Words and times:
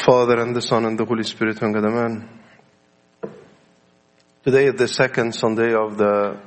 Father 0.00 0.40
and 0.40 0.56
the 0.56 0.62
Son 0.62 0.86
and 0.86 0.98
the 0.98 1.04
Holy 1.04 1.24
Spirit, 1.24 1.60
one 1.60 1.72
God, 1.72 1.84
Amen. 1.84 2.28
Today 4.42 4.66
is 4.66 4.74
the 4.76 4.88
second 4.88 5.34
Sunday 5.34 5.74
of 5.74 5.98
the 5.98 6.40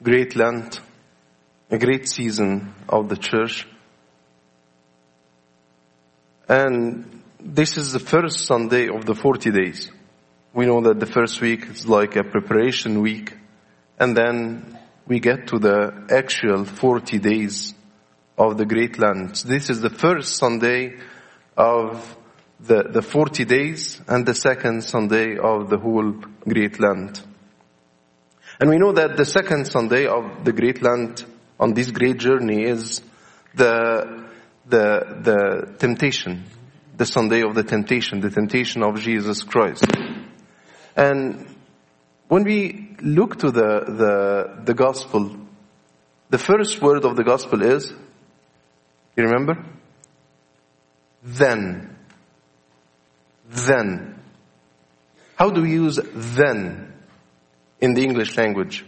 Great 0.00 0.36
Lent, 0.36 0.80
a 1.68 1.78
great 1.78 2.08
season 2.08 2.74
of 2.88 3.08
the 3.08 3.16
church. 3.16 3.66
And 6.48 7.22
this 7.40 7.76
is 7.76 7.92
the 7.92 7.98
first 7.98 8.46
Sunday 8.46 8.88
of 8.88 9.04
the 9.04 9.16
40 9.16 9.50
days. 9.50 9.90
We 10.54 10.66
know 10.66 10.80
that 10.82 11.00
the 11.00 11.06
first 11.06 11.40
week 11.40 11.66
is 11.66 11.88
like 11.88 12.14
a 12.14 12.22
preparation 12.22 13.00
week, 13.00 13.36
and 13.98 14.16
then 14.16 14.78
we 15.08 15.18
get 15.18 15.48
to 15.48 15.58
the 15.58 16.06
actual 16.08 16.64
40 16.64 17.18
days 17.18 17.74
of 18.38 18.58
the 18.58 18.64
Great 18.64 18.96
Lent. 18.96 19.42
This 19.42 19.70
is 19.70 19.80
the 19.80 19.90
first 19.90 20.36
Sunday 20.36 20.98
of 21.56 22.15
the, 22.60 22.84
the 22.90 23.02
40 23.02 23.44
days 23.44 24.00
and 24.08 24.26
the 24.26 24.34
second 24.34 24.82
Sunday 24.82 25.36
of 25.36 25.68
the 25.68 25.78
whole 25.78 26.12
Great 26.44 26.80
Lent. 26.80 27.22
And 28.58 28.70
we 28.70 28.78
know 28.78 28.92
that 28.92 29.16
the 29.16 29.24
second 29.24 29.66
Sunday 29.66 30.06
of 30.06 30.44
the 30.44 30.52
Great 30.52 30.82
Lent 30.82 31.26
on 31.60 31.74
this 31.74 31.90
great 31.90 32.18
journey 32.18 32.64
is 32.64 33.02
the, 33.54 34.26
the, 34.66 35.00
the 35.22 35.76
temptation, 35.78 36.44
the 36.96 37.06
Sunday 37.06 37.42
of 37.42 37.54
the 37.54 37.64
temptation, 37.64 38.20
the 38.20 38.30
temptation 38.30 38.82
of 38.82 39.00
Jesus 39.00 39.42
Christ. 39.42 39.84
And 40.96 41.46
when 42.28 42.44
we 42.44 42.96
look 43.02 43.38
to 43.40 43.50
the, 43.50 43.84
the, 43.86 44.62
the 44.64 44.74
gospel, 44.74 45.36
the 46.30 46.38
first 46.38 46.80
word 46.80 47.04
of 47.04 47.16
the 47.16 47.24
gospel 47.24 47.62
is, 47.62 47.92
you 49.16 49.24
remember? 49.24 49.64
Then. 51.22 51.95
Then. 53.48 54.20
How 55.36 55.50
do 55.50 55.62
we 55.62 55.72
use 55.72 55.98
then 56.12 56.92
in 57.80 57.94
the 57.94 58.02
English 58.02 58.36
language? 58.36 58.84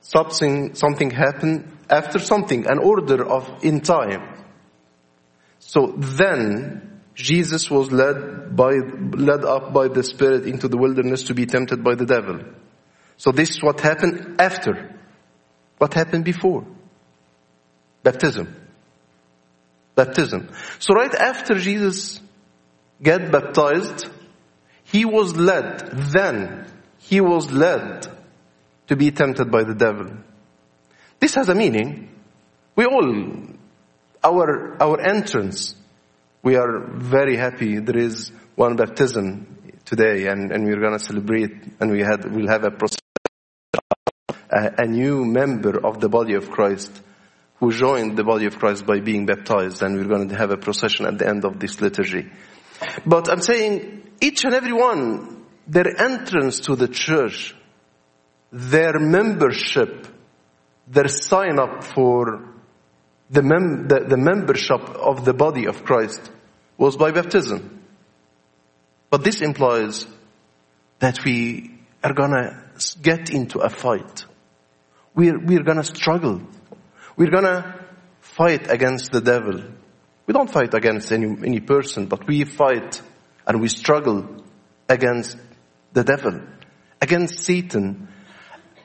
Something, 0.00 0.74
something 0.74 1.10
happened 1.10 1.70
after 1.90 2.18
something, 2.18 2.66
an 2.66 2.78
order 2.78 3.24
of 3.26 3.64
in 3.64 3.80
time. 3.80 4.44
So 5.58 5.94
then 5.96 7.02
Jesus 7.14 7.70
was 7.70 7.90
led 7.90 8.54
by, 8.54 8.72
led 9.12 9.44
up 9.44 9.72
by 9.72 9.88
the 9.88 10.02
Spirit 10.02 10.46
into 10.46 10.68
the 10.68 10.78
wilderness 10.78 11.24
to 11.24 11.34
be 11.34 11.46
tempted 11.46 11.82
by 11.82 11.94
the 11.94 12.06
devil. 12.06 12.40
So 13.16 13.32
this 13.32 13.50
is 13.50 13.62
what 13.62 13.80
happened 13.80 14.40
after. 14.40 14.94
What 15.78 15.94
happened 15.94 16.24
before? 16.24 16.66
Baptism. 18.02 18.54
Baptism. 19.98 20.48
So 20.78 20.94
right 20.94 21.12
after 21.12 21.58
Jesus 21.58 22.20
get 23.02 23.32
baptized, 23.32 24.06
he 24.84 25.04
was 25.04 25.36
led, 25.36 25.90
then 26.14 26.66
he 26.98 27.20
was 27.20 27.50
led 27.50 28.06
to 28.86 28.94
be 28.94 29.10
tempted 29.10 29.50
by 29.50 29.64
the 29.64 29.74
devil. 29.74 30.06
This 31.18 31.34
has 31.34 31.48
a 31.48 31.54
meaning. 31.56 32.14
We 32.76 32.84
all, 32.84 33.12
our, 34.22 34.80
our 34.80 35.00
entrance, 35.00 35.74
we 36.44 36.54
are 36.54 36.78
very 36.94 37.36
happy 37.36 37.80
there 37.80 37.98
is 37.98 38.30
one 38.54 38.76
baptism 38.76 39.82
today 39.84 40.28
and, 40.28 40.52
and 40.52 40.64
we're 40.64 40.80
gonna 40.80 41.00
celebrate 41.00 41.50
and 41.80 41.90
we 41.90 42.02
had, 42.04 42.24
we'll 42.32 42.46
have 42.46 42.62
a 42.62 42.70
process, 42.70 43.00
a, 44.48 44.84
a 44.84 44.86
new 44.86 45.24
member 45.24 45.84
of 45.84 45.98
the 46.00 46.08
body 46.08 46.34
of 46.34 46.52
Christ 46.52 47.02
who 47.60 47.72
joined 47.72 48.16
the 48.16 48.24
body 48.24 48.46
of 48.46 48.58
Christ 48.58 48.86
by 48.86 49.00
being 49.00 49.26
baptized 49.26 49.82
and 49.82 49.96
we're 49.96 50.08
going 50.08 50.28
to 50.28 50.36
have 50.36 50.50
a 50.50 50.56
procession 50.56 51.06
at 51.06 51.18
the 51.18 51.28
end 51.28 51.44
of 51.44 51.58
this 51.58 51.80
liturgy. 51.80 52.30
But 53.04 53.28
I'm 53.28 53.40
saying 53.40 54.10
each 54.20 54.44
and 54.44 54.54
every 54.54 54.72
one, 54.72 55.44
their 55.66 56.00
entrance 56.00 56.60
to 56.60 56.76
the 56.76 56.88
church, 56.88 57.54
their 58.52 58.98
membership, 58.98 60.06
their 60.86 61.08
sign 61.08 61.58
up 61.58 61.84
for 61.84 62.48
the, 63.30 63.42
mem- 63.42 63.88
the, 63.88 64.06
the 64.08 64.16
membership 64.16 64.80
of 64.80 65.24
the 65.24 65.34
body 65.34 65.66
of 65.66 65.84
Christ 65.84 66.30
was 66.76 66.96
by 66.96 67.10
baptism. 67.10 67.82
But 69.10 69.24
this 69.24 69.40
implies 69.40 70.06
that 71.00 71.24
we 71.24 71.78
are 72.02 72.12
gonna 72.12 72.70
get 73.02 73.30
into 73.30 73.58
a 73.58 73.68
fight. 73.68 74.24
We're, 75.14 75.38
we're 75.38 75.64
gonna 75.64 75.84
struggle 75.84 76.42
we're 77.18 77.30
gonna 77.30 77.84
fight 78.20 78.70
against 78.70 79.10
the 79.10 79.20
devil. 79.20 79.60
We 80.26 80.32
don't 80.32 80.50
fight 80.50 80.72
against 80.72 81.10
any, 81.10 81.26
any 81.26 81.58
person, 81.58 82.06
but 82.06 82.26
we 82.28 82.44
fight 82.44 83.02
and 83.44 83.60
we 83.60 83.68
struggle 83.68 84.44
against 84.88 85.36
the 85.92 86.04
devil, 86.04 86.40
against 87.02 87.40
Satan, 87.40 88.08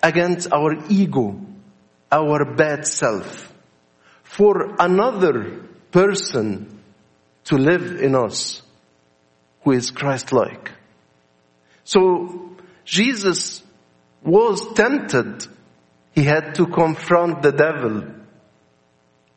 against 0.02 0.52
our 0.52 0.74
ego, 0.90 1.40
our 2.12 2.56
bad 2.56 2.88
self, 2.88 3.54
for 4.24 4.76
another 4.80 5.68
person 5.92 6.82
to 7.44 7.56
live 7.56 8.02
in 8.02 8.16
us 8.16 8.64
who 9.64 9.74
is 9.74 9.92
Christ-like. 9.92 10.72
So 11.84 12.56
Jesus 12.84 13.62
was 14.24 14.74
tempted. 14.74 15.46
He 16.14 16.24
had 16.24 16.56
to 16.56 16.66
confront 16.66 17.44
the 17.44 17.52
devil 17.52 18.23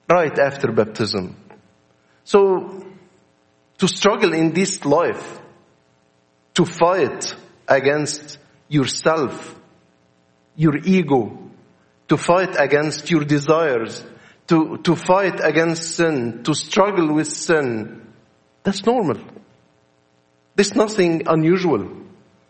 right 0.09 0.39
after 0.39 0.72
baptism. 0.72 1.37
So, 2.25 2.84
to 3.78 3.89
struggle 3.89 4.33
in 4.33 4.53
this 4.53 4.84
life, 4.84 5.41
to 6.55 6.65
fight 6.65 7.34
against 7.69 8.39
yourself, 8.69 9.55
your 10.56 10.77
ego, 10.78 11.50
to 12.09 12.16
fight 12.16 12.56
against 12.59 13.11
your 13.11 13.25
desires, 13.25 14.03
to, 14.49 14.78
to 14.78 14.97
fight 14.97 15.41
against 15.43 15.97
sin, 15.97 16.43
to 16.45 16.55
struggle 16.55 17.12
with 17.12 17.27
sin, 17.27 18.06
that's 18.62 18.84
normal. 18.87 19.21
There's 20.55 20.75
nothing 20.75 21.25
unusual. 21.27 21.89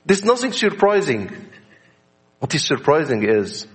There's 0.05 0.25
nothing 0.25 0.53
surprising. 0.53 1.31
What 2.39 2.55
is 2.55 2.65
surprising 2.65 3.28
is 3.28 3.66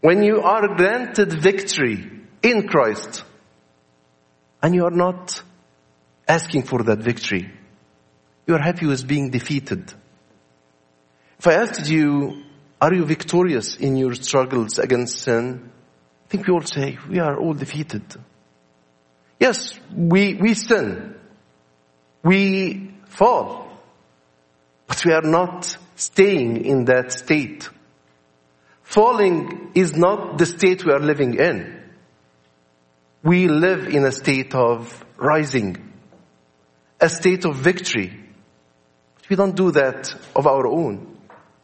when 0.00 0.22
you 0.22 0.42
are 0.42 0.76
granted 0.76 1.32
victory 1.32 2.17
in 2.42 2.68
Christ 2.68 3.24
and 4.62 4.74
you 4.74 4.84
are 4.84 4.90
not 4.90 5.42
asking 6.26 6.62
for 6.62 6.82
that 6.84 6.98
victory. 6.98 7.50
You 8.46 8.54
are 8.54 8.62
happy 8.62 8.86
with 8.86 9.06
being 9.06 9.30
defeated. 9.30 9.92
If 11.38 11.46
I 11.46 11.54
asked 11.54 11.88
you, 11.88 12.42
are 12.80 12.92
you 12.92 13.04
victorious 13.04 13.76
in 13.76 13.96
your 13.96 14.14
struggles 14.14 14.78
against 14.78 15.20
sin? 15.20 15.70
I 16.26 16.28
think 16.28 16.46
we 16.46 16.52
all 16.52 16.62
say, 16.62 16.98
we 17.08 17.18
are 17.18 17.38
all 17.38 17.54
defeated. 17.54 18.04
Yes, 19.38 19.78
we, 19.94 20.34
we 20.34 20.54
sin. 20.54 21.14
We 22.22 22.94
fall. 23.06 23.70
But 24.86 25.04
we 25.04 25.12
are 25.12 25.22
not 25.22 25.76
staying 25.96 26.64
in 26.64 26.86
that 26.86 27.12
state. 27.12 27.68
Falling 28.82 29.72
is 29.74 29.96
not 29.96 30.38
the 30.38 30.46
state 30.46 30.84
we 30.84 30.92
are 30.92 31.00
living 31.00 31.34
in 31.34 31.77
we 33.22 33.48
live 33.48 33.88
in 33.88 34.04
a 34.04 34.12
state 34.12 34.54
of 34.54 35.04
rising, 35.16 35.92
a 37.00 37.08
state 37.08 37.44
of 37.44 37.56
victory. 37.56 38.24
We 39.28 39.36
don't 39.36 39.56
do 39.56 39.72
that 39.72 40.14
of 40.34 40.46
our 40.46 40.66
own. 40.66 41.18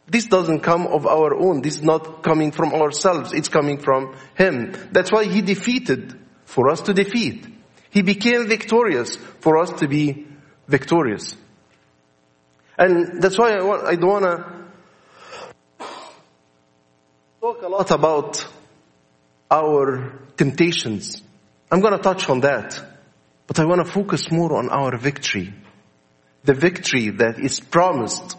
This 0.07 0.25
doesn't 0.25 0.59
come 0.59 0.85
of 0.85 1.07
our 1.07 1.33
own. 1.33 1.61
This 1.61 1.77
is 1.77 1.83
not 1.83 2.21
coming 2.21 2.51
from 2.51 2.73
ourselves. 2.73 3.33
It's 3.33 3.49
coming 3.49 3.79
from 3.79 4.15
Him. 4.35 4.75
That's 4.91 5.11
why 5.11 5.25
He 5.25 5.41
defeated 5.41 6.13
for 6.45 6.69
us 6.69 6.81
to 6.81 6.93
defeat. 6.93 7.47
He 7.89 8.01
became 8.01 8.47
victorious 8.47 9.15
for 9.15 9.57
us 9.57 9.71
to 9.79 9.87
be 9.87 10.27
victorious. 10.67 11.35
And 12.77 13.21
that's 13.21 13.37
why 13.37 13.53
I, 13.53 13.63
want, 13.63 13.85
I 13.85 13.95
don't 13.95 14.09
want 14.09 14.25
to 14.25 14.55
talk 17.39 17.61
a 17.61 17.67
lot 17.67 17.89
about 17.91 18.45
our 19.49 20.19
temptations. 20.35 21.21
I'm 21.75 21.81
going 21.81 21.91
to 21.91 22.01
touch 22.01 22.29
on 22.29 22.39
that, 22.39 22.81
but 23.47 23.59
I 23.59 23.65
want 23.65 23.85
to 23.85 23.91
focus 23.91 24.31
more 24.31 24.55
on 24.55 24.69
our 24.69 24.95
victory. 24.95 25.53
The 26.45 26.53
victory 26.53 27.09
that 27.09 27.37
is 27.37 27.59
promised 27.59 28.37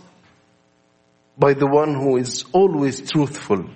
by 1.36 1.52
the 1.52 1.66
one 1.66 1.94
who 1.94 2.16
is 2.16 2.46
always 2.52 3.10
truthful, 3.10 3.68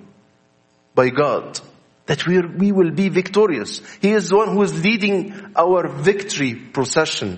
by 0.95 1.09
God, 1.11 1.59
that 2.07 2.25
we 2.25 2.41
we 2.41 2.71
will 2.71 2.89
be 2.89 3.09
victorious. 3.09 3.83
He 4.01 4.13
is 4.13 4.29
the 4.29 4.37
one 4.37 4.47
who 4.55 4.63
is 4.63 4.83
leading 4.83 5.53
our 5.55 5.87
victory 5.87 6.55
procession. 6.55 7.37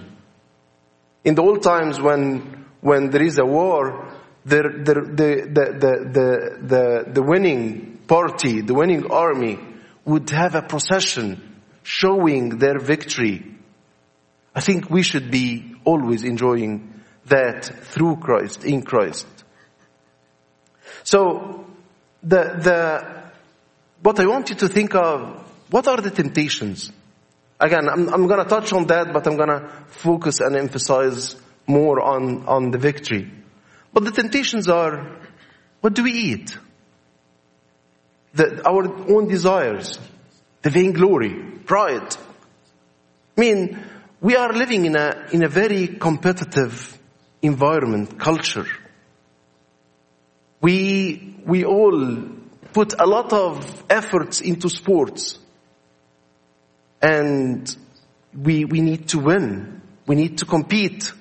In 1.25 1.36
the 1.36 1.42
old 1.42 1.62
times 1.62 2.00
when, 2.00 2.68
when 2.80 3.10
there 3.10 3.24
is 3.24 3.38
a 3.38 3.46
war, 3.46 4.14
the, 4.46 4.62
the, 4.62 4.94
the, 4.94 5.31
the, 5.58 6.58
the, 6.62 7.12
the 7.12 7.22
winning 7.22 7.98
party, 8.08 8.62
the 8.62 8.74
winning 8.74 9.12
army 9.12 9.60
would 10.06 10.30
have 10.30 10.56
a 10.56 10.62
procession 10.62 11.50
showing 11.84 12.58
their 12.58 12.80
victory. 12.80 13.46
I 14.56 14.62
think 14.62 14.90
we 14.90 15.04
should 15.04 15.30
be 15.30 15.76
always 15.84 16.24
enjoying 16.24 17.02
that 17.26 17.66
through 17.66 18.18
Christ, 18.18 18.64
in 18.66 18.82
Christ. 18.84 19.28
So, 21.04 21.66
the, 22.22 22.44
the, 22.60 23.24
what 24.02 24.20
I 24.20 24.26
want 24.26 24.50
you 24.50 24.56
to 24.56 24.68
think 24.68 24.96
of, 24.96 25.42
what 25.70 25.88
are 25.88 25.98
the 25.98 26.12
temptations? 26.12 26.92
Again, 27.60 27.90
I'm, 27.90 28.14
I'm 28.14 28.28
gonna 28.28 28.46
touch 28.46 28.74
on 28.74 28.88
that, 28.88 29.14
but 29.14 29.28
I'm 29.28 29.38
gonna 29.38 29.70
focus 29.88 30.40
and 30.40 30.56
emphasize 30.56 31.36
more 31.68 32.02
on, 32.02 32.46
on 32.48 32.72
the 32.72 32.78
victory. 32.78 33.32
But 33.92 34.06
the 34.06 34.12
temptations 34.12 34.70
are, 34.70 35.18
what 35.82 35.94
do 35.94 36.04
we 36.04 36.12
eat? 36.12 36.58
The, 38.34 38.68
our 38.68 38.88
own 39.12 39.28
desires, 39.28 40.00
the 40.62 40.70
vainglory, 40.70 41.53
pride. 41.65 42.15
I 43.38 43.42
mean, 43.42 43.83
we 44.21 44.36
are 44.36 44.54
living 44.54 44.86
in 44.86 44.95
a, 44.95 45.27
in 45.31 45.44
a 45.44 45.50
very 45.50 45.88
competitive 45.88 46.98
environment, 47.42 48.19
culture. 48.19 48.68
We, 50.62 51.36
we 51.45 51.65
all 51.65 52.30
put 52.71 53.00
a 53.00 53.06
lot 53.06 53.33
of 53.33 53.83
efforts 53.89 54.42
into 54.42 54.69
sports. 54.69 55.38
And 57.01 57.75
we, 58.33 58.65
we 58.65 58.81
need 58.81 59.10
to 59.10 59.19
win. 59.19 59.81
We 60.07 60.15
need 60.15 60.38
to 60.39 60.45
compete. 60.45 61.12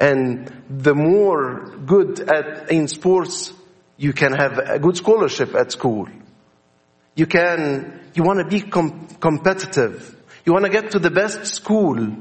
And 0.00 0.50
the 0.70 0.94
more 0.94 1.76
good 1.84 2.20
at, 2.20 2.70
in 2.70 2.88
sports, 2.88 3.52
you 3.96 4.12
can 4.12 4.32
have 4.32 4.58
a 4.58 4.78
good 4.78 4.96
scholarship 4.96 5.54
at 5.54 5.72
school. 5.72 6.08
You 7.14 7.26
can, 7.26 8.00
you 8.18 8.24
want 8.24 8.40
to 8.40 8.46
be 8.46 8.60
com- 8.68 9.06
competitive. 9.20 10.16
You 10.44 10.52
want 10.52 10.64
to 10.64 10.70
get 10.70 10.90
to 10.90 10.98
the 10.98 11.10
best 11.10 11.46
school. 11.46 12.16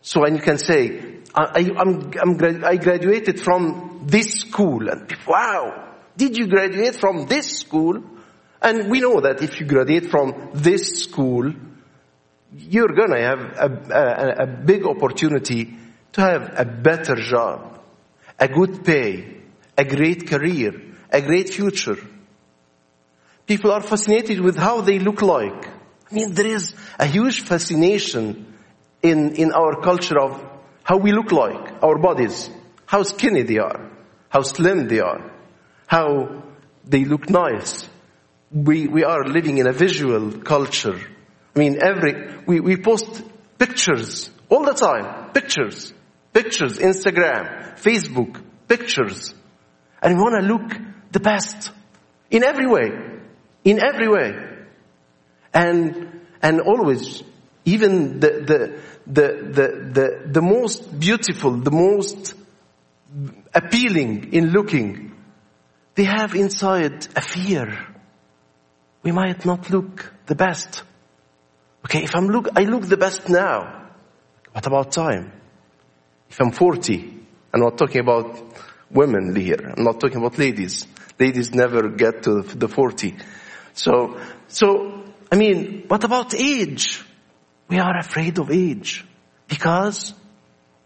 So, 0.00 0.24
and 0.24 0.36
you 0.36 0.42
can 0.42 0.56
say, 0.56 1.18
I, 1.34 1.70
I'm, 1.76 2.12
I'm, 2.20 2.64
I 2.64 2.76
graduated 2.76 3.40
from 3.40 4.04
this 4.06 4.40
school. 4.40 4.88
And 4.88 5.14
wow, 5.26 5.92
did 6.16 6.38
you 6.38 6.46
graduate 6.46 6.96
from 6.96 7.26
this 7.26 7.58
school? 7.58 8.02
And 8.62 8.90
we 8.90 9.00
know 9.00 9.20
that 9.20 9.42
if 9.42 9.60
you 9.60 9.66
graduate 9.66 10.10
from 10.10 10.50
this 10.54 11.02
school, 11.02 11.52
you're 12.56 12.94
gonna 12.94 13.20
have 13.20 13.40
a, 13.40 13.68
a, 13.92 14.42
a 14.44 14.46
big 14.46 14.86
opportunity 14.86 15.76
to 16.12 16.20
have 16.22 16.54
a 16.56 16.64
better 16.64 17.16
job, 17.16 17.82
a 18.38 18.48
good 18.48 18.82
pay, 18.82 19.42
a 19.76 19.84
great 19.84 20.26
career, 20.26 20.72
a 21.10 21.20
great 21.20 21.50
future. 21.50 21.98
People 23.46 23.72
are 23.72 23.82
fascinated 23.82 24.40
with 24.40 24.56
how 24.56 24.80
they 24.80 24.98
look 24.98 25.22
like. 25.22 25.66
I 26.10 26.14
mean, 26.14 26.32
there 26.32 26.46
is 26.46 26.74
a 26.98 27.06
huge 27.06 27.42
fascination 27.42 28.54
in, 29.02 29.34
in 29.34 29.52
our 29.52 29.80
culture 29.82 30.18
of 30.18 30.42
how 30.82 30.98
we 30.98 31.12
look 31.12 31.32
like, 31.32 31.82
our 31.82 31.98
bodies, 31.98 32.50
how 32.86 33.02
skinny 33.02 33.42
they 33.42 33.58
are, 33.58 33.90
how 34.28 34.42
slim 34.42 34.88
they 34.88 35.00
are, 35.00 35.32
how 35.86 36.42
they 36.84 37.04
look 37.04 37.28
nice. 37.28 37.88
We, 38.50 38.86
we 38.86 39.04
are 39.04 39.24
living 39.24 39.58
in 39.58 39.66
a 39.66 39.72
visual 39.72 40.32
culture. 40.40 40.98
I 41.54 41.58
mean, 41.58 41.78
every, 41.82 42.38
we, 42.46 42.60
we 42.60 42.76
post 42.76 43.22
pictures 43.58 44.30
all 44.48 44.64
the 44.64 44.74
time, 44.74 45.32
pictures. 45.32 45.92
Pictures, 46.32 46.78
Instagram, 46.78 47.78
Facebook, 47.78 48.42
pictures. 48.66 49.32
And 50.02 50.16
we 50.16 50.20
want 50.20 50.40
to 50.40 50.46
look 50.46 50.80
the 51.12 51.20
best. 51.20 51.70
In 52.30 52.42
every 52.42 52.66
way. 52.66 53.13
In 53.64 53.82
every 53.82 54.08
way. 54.08 54.32
And, 55.52 56.20
and 56.42 56.60
always, 56.60 57.22
even 57.64 58.20
the, 58.20 58.28
the, 58.28 58.80
the, 59.06 59.28
the, 59.52 59.90
the, 59.92 60.32
the 60.32 60.42
most 60.42 60.98
beautiful, 60.98 61.52
the 61.52 61.70
most 61.70 62.34
appealing 63.54 64.32
in 64.32 64.50
looking, 64.50 65.14
they 65.94 66.04
have 66.04 66.34
inside 66.34 67.06
a 67.16 67.20
fear. 67.20 67.86
We 69.02 69.12
might 69.12 69.44
not 69.44 69.70
look 69.70 70.12
the 70.26 70.34
best. 70.34 70.82
Okay, 71.84 72.02
if 72.02 72.16
I'm 72.16 72.26
look, 72.26 72.48
I 72.56 72.64
look 72.64 72.86
the 72.86 72.96
best 72.96 73.28
now. 73.28 73.90
What 74.52 74.66
about 74.66 74.92
time? 74.92 75.32
If 76.30 76.40
I'm 76.40 76.50
40, 76.50 77.20
I'm 77.52 77.60
not 77.60 77.78
talking 77.78 78.00
about 78.00 78.40
women 78.90 79.36
here. 79.36 79.72
I'm 79.76 79.84
not 79.84 80.00
talking 80.00 80.16
about 80.16 80.38
ladies. 80.38 80.86
Ladies 81.18 81.54
never 81.54 81.90
get 81.90 82.22
to 82.24 82.42
the 82.42 82.68
40. 82.68 83.14
So, 83.74 84.18
so, 84.48 85.02
I 85.30 85.36
mean, 85.36 85.84
what 85.88 86.04
about 86.04 86.34
age? 86.34 87.02
We 87.68 87.78
are 87.78 87.98
afraid 87.98 88.38
of 88.38 88.50
age 88.50 89.04
because 89.48 90.14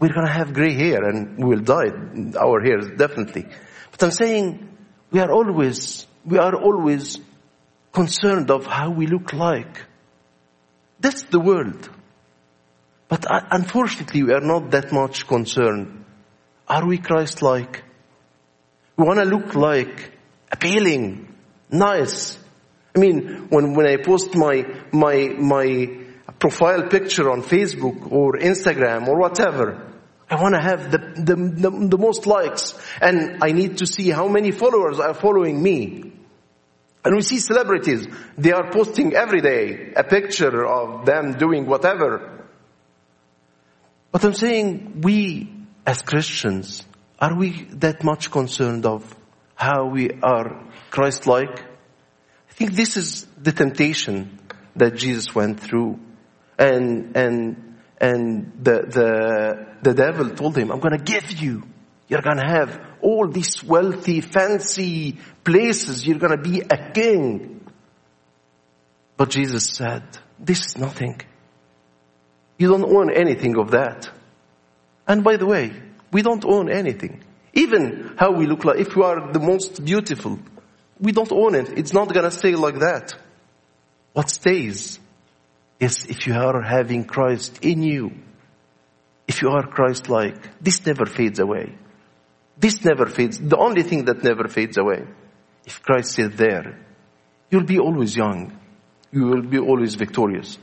we're 0.00 0.12
gonna 0.12 0.32
have 0.32 0.54
gray 0.54 0.74
hair 0.74 1.04
and 1.04 1.38
we 1.38 1.44
will 1.44 1.62
die. 1.62 1.90
Our 2.38 2.60
hair, 2.60 2.96
definitely. 2.96 3.46
But 3.90 4.02
I'm 4.02 4.10
saying 4.10 4.68
we 5.10 5.20
are 5.20 5.30
always, 5.30 6.06
we 6.24 6.38
are 6.38 6.54
always 6.54 7.18
concerned 7.92 8.50
of 8.50 8.66
how 8.66 8.90
we 8.90 9.06
look 9.06 9.32
like. 9.32 9.84
That's 11.00 11.22
the 11.24 11.40
world. 11.40 11.88
But 13.08 13.30
uh, 13.30 13.40
unfortunately, 13.50 14.22
we 14.22 14.32
are 14.32 14.40
not 14.40 14.70
that 14.70 14.92
much 14.92 15.26
concerned. 15.26 16.04
Are 16.68 16.86
we 16.86 16.98
Christ-like? 16.98 17.82
We 18.96 19.04
want 19.04 19.18
to 19.18 19.24
look 19.24 19.54
like 19.54 20.12
appealing, 20.50 21.34
nice. 21.70 22.38
I 22.98 23.00
mean, 23.00 23.46
when, 23.48 23.74
when 23.74 23.86
I 23.86 23.96
post 23.96 24.34
my, 24.34 24.64
my, 24.90 25.28
my 25.38 25.88
profile 26.40 26.88
picture 26.88 27.30
on 27.30 27.42
Facebook 27.42 28.10
or 28.10 28.32
Instagram 28.38 29.06
or 29.06 29.20
whatever, 29.20 29.94
I 30.28 30.42
want 30.42 30.56
to 30.56 30.60
have 30.60 30.90
the, 30.90 30.98
the, 30.98 31.36
the, 31.36 31.88
the 31.90 31.98
most 31.98 32.26
likes 32.26 32.76
and 33.00 33.38
I 33.40 33.52
need 33.52 33.78
to 33.78 33.86
see 33.86 34.10
how 34.10 34.26
many 34.26 34.50
followers 34.50 34.98
are 34.98 35.14
following 35.14 35.62
me. 35.62 36.12
And 37.04 37.14
we 37.14 37.22
see 37.22 37.38
celebrities, 37.38 38.08
they 38.36 38.50
are 38.50 38.72
posting 38.72 39.14
every 39.14 39.42
day 39.42 39.92
a 39.94 40.02
picture 40.02 40.66
of 40.66 41.06
them 41.06 41.38
doing 41.38 41.66
whatever. 41.66 42.46
But 44.10 44.24
I'm 44.24 44.34
saying 44.34 45.02
we 45.02 45.54
as 45.86 46.02
Christians, 46.02 46.84
are 47.20 47.36
we 47.36 47.68
that 47.74 48.02
much 48.02 48.32
concerned 48.32 48.86
of 48.86 49.14
how 49.54 49.86
we 49.86 50.10
are 50.20 50.66
Christ-like? 50.90 51.67
Think 52.58 52.72
this 52.72 52.96
is 52.96 53.24
the 53.40 53.52
temptation 53.52 54.36
that 54.74 54.96
Jesus 54.96 55.32
went 55.32 55.60
through. 55.60 56.00
And, 56.58 57.16
and, 57.16 57.78
and 58.00 58.52
the, 58.60 58.82
the, 58.82 59.66
the 59.80 59.94
devil 59.94 60.30
told 60.30 60.58
him, 60.58 60.72
I'm 60.72 60.80
gonna 60.80 60.98
give 60.98 61.30
you, 61.40 61.62
you're 62.08 62.20
gonna 62.20 62.50
have 62.50 62.84
all 63.00 63.28
these 63.28 63.62
wealthy, 63.62 64.22
fancy 64.22 65.18
places, 65.44 66.04
you're 66.04 66.18
gonna 66.18 66.42
be 66.42 66.58
a 66.58 66.90
king. 66.90 67.64
But 69.16 69.30
Jesus 69.30 69.70
said, 69.70 70.02
this 70.40 70.66
is 70.66 70.78
nothing. 70.78 71.20
You 72.58 72.70
don't 72.70 72.92
own 72.92 73.12
anything 73.12 73.56
of 73.56 73.70
that. 73.70 74.10
And 75.06 75.22
by 75.22 75.36
the 75.36 75.46
way, 75.46 75.80
we 76.10 76.22
don't 76.22 76.44
own 76.44 76.72
anything. 76.72 77.22
Even 77.52 78.14
how 78.18 78.32
we 78.32 78.46
look 78.46 78.64
like, 78.64 78.80
if 78.80 78.96
we 78.96 79.04
are 79.04 79.32
the 79.32 79.38
most 79.38 79.84
beautiful, 79.84 80.40
we 81.00 81.12
don't 81.12 81.32
own 81.32 81.54
it. 81.54 81.78
It's 81.78 81.92
not 81.92 82.12
gonna 82.12 82.30
stay 82.30 82.54
like 82.54 82.78
that. 82.80 83.14
What 84.12 84.30
stays 84.30 84.98
is 85.78 86.06
if 86.06 86.26
you 86.26 86.34
are 86.34 86.62
having 86.62 87.04
Christ 87.04 87.64
in 87.64 87.82
you. 87.82 88.12
If 89.26 89.42
you 89.42 89.50
are 89.50 89.66
Christ-like, 89.66 90.62
this 90.62 90.84
never 90.86 91.06
fades 91.06 91.38
away. 91.38 91.74
This 92.58 92.84
never 92.84 93.06
fades. 93.06 93.38
The 93.38 93.58
only 93.58 93.82
thing 93.82 94.06
that 94.06 94.24
never 94.24 94.48
fades 94.48 94.78
away. 94.78 95.04
If 95.64 95.82
Christ 95.82 96.18
is 96.18 96.30
there, 96.36 96.80
you'll 97.50 97.64
be 97.64 97.78
always 97.78 98.16
young. 98.16 98.58
You 99.12 99.26
will 99.26 99.42
be 99.42 99.58
always 99.58 99.94
victorious. 99.94 100.58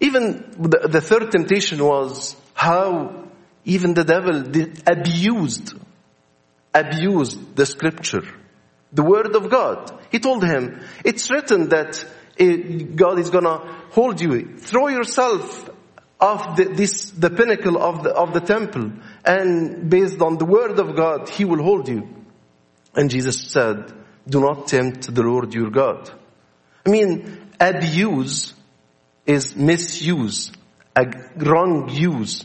Even 0.00 0.54
the, 0.58 0.88
the 0.88 1.00
third 1.00 1.30
temptation 1.30 1.84
was 1.84 2.34
how 2.54 3.28
even 3.64 3.94
the 3.94 4.04
devil 4.04 4.42
abused, 4.86 5.74
abused 6.74 7.56
the 7.56 7.66
scripture, 7.66 8.24
the 8.96 9.02
word 9.02 9.36
of 9.36 9.50
God. 9.50 9.92
He 10.10 10.18
told 10.18 10.42
him, 10.42 10.80
it's 11.04 11.30
written 11.30 11.68
that 11.68 12.04
eh, 12.38 12.56
God 12.94 13.18
is 13.18 13.30
gonna 13.30 13.58
hold 13.90 14.20
you. 14.20 14.56
Throw 14.56 14.88
yourself 14.88 15.70
off 16.18 16.56
the, 16.56 16.64
this, 16.64 17.10
the 17.10 17.28
pinnacle 17.28 17.76
of 17.80 18.02
the, 18.02 18.10
of 18.10 18.32
the 18.32 18.40
temple 18.40 18.92
and 19.24 19.90
based 19.90 20.20
on 20.22 20.38
the 20.38 20.46
word 20.46 20.78
of 20.78 20.96
God, 20.96 21.28
He 21.28 21.44
will 21.44 21.62
hold 21.62 21.88
you. 21.88 22.08
And 22.94 23.10
Jesus 23.10 23.38
said, 23.50 23.92
do 24.26 24.40
not 24.40 24.66
tempt 24.66 25.14
the 25.14 25.22
Lord 25.22 25.52
your 25.52 25.70
God. 25.70 26.10
I 26.86 26.90
mean, 26.90 27.50
abuse 27.60 28.54
is 29.26 29.54
misuse, 29.54 30.52
a 30.96 31.04
wrong 31.36 31.90
use. 31.90 32.44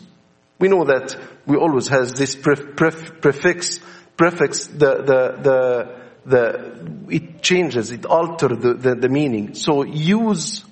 We 0.59 0.67
know 0.67 0.83
that 0.83 1.15
we 1.45 1.55
always 1.55 1.87
has 1.87 2.11
this 2.11 2.35
pref, 2.35 2.75
pref, 2.75 3.21
prefix, 3.21 3.79
prefix, 4.17 4.67
the, 4.67 4.95
the, 4.97 5.41
the, 5.41 6.00
the, 6.25 7.05
it 7.09 7.41
changes, 7.41 7.91
it 7.91 8.05
alters 8.05 8.59
the, 8.59 8.73
the, 8.73 8.95
the 8.95 9.09
meaning. 9.09 9.55
So 9.55 9.83
use, 9.83 10.63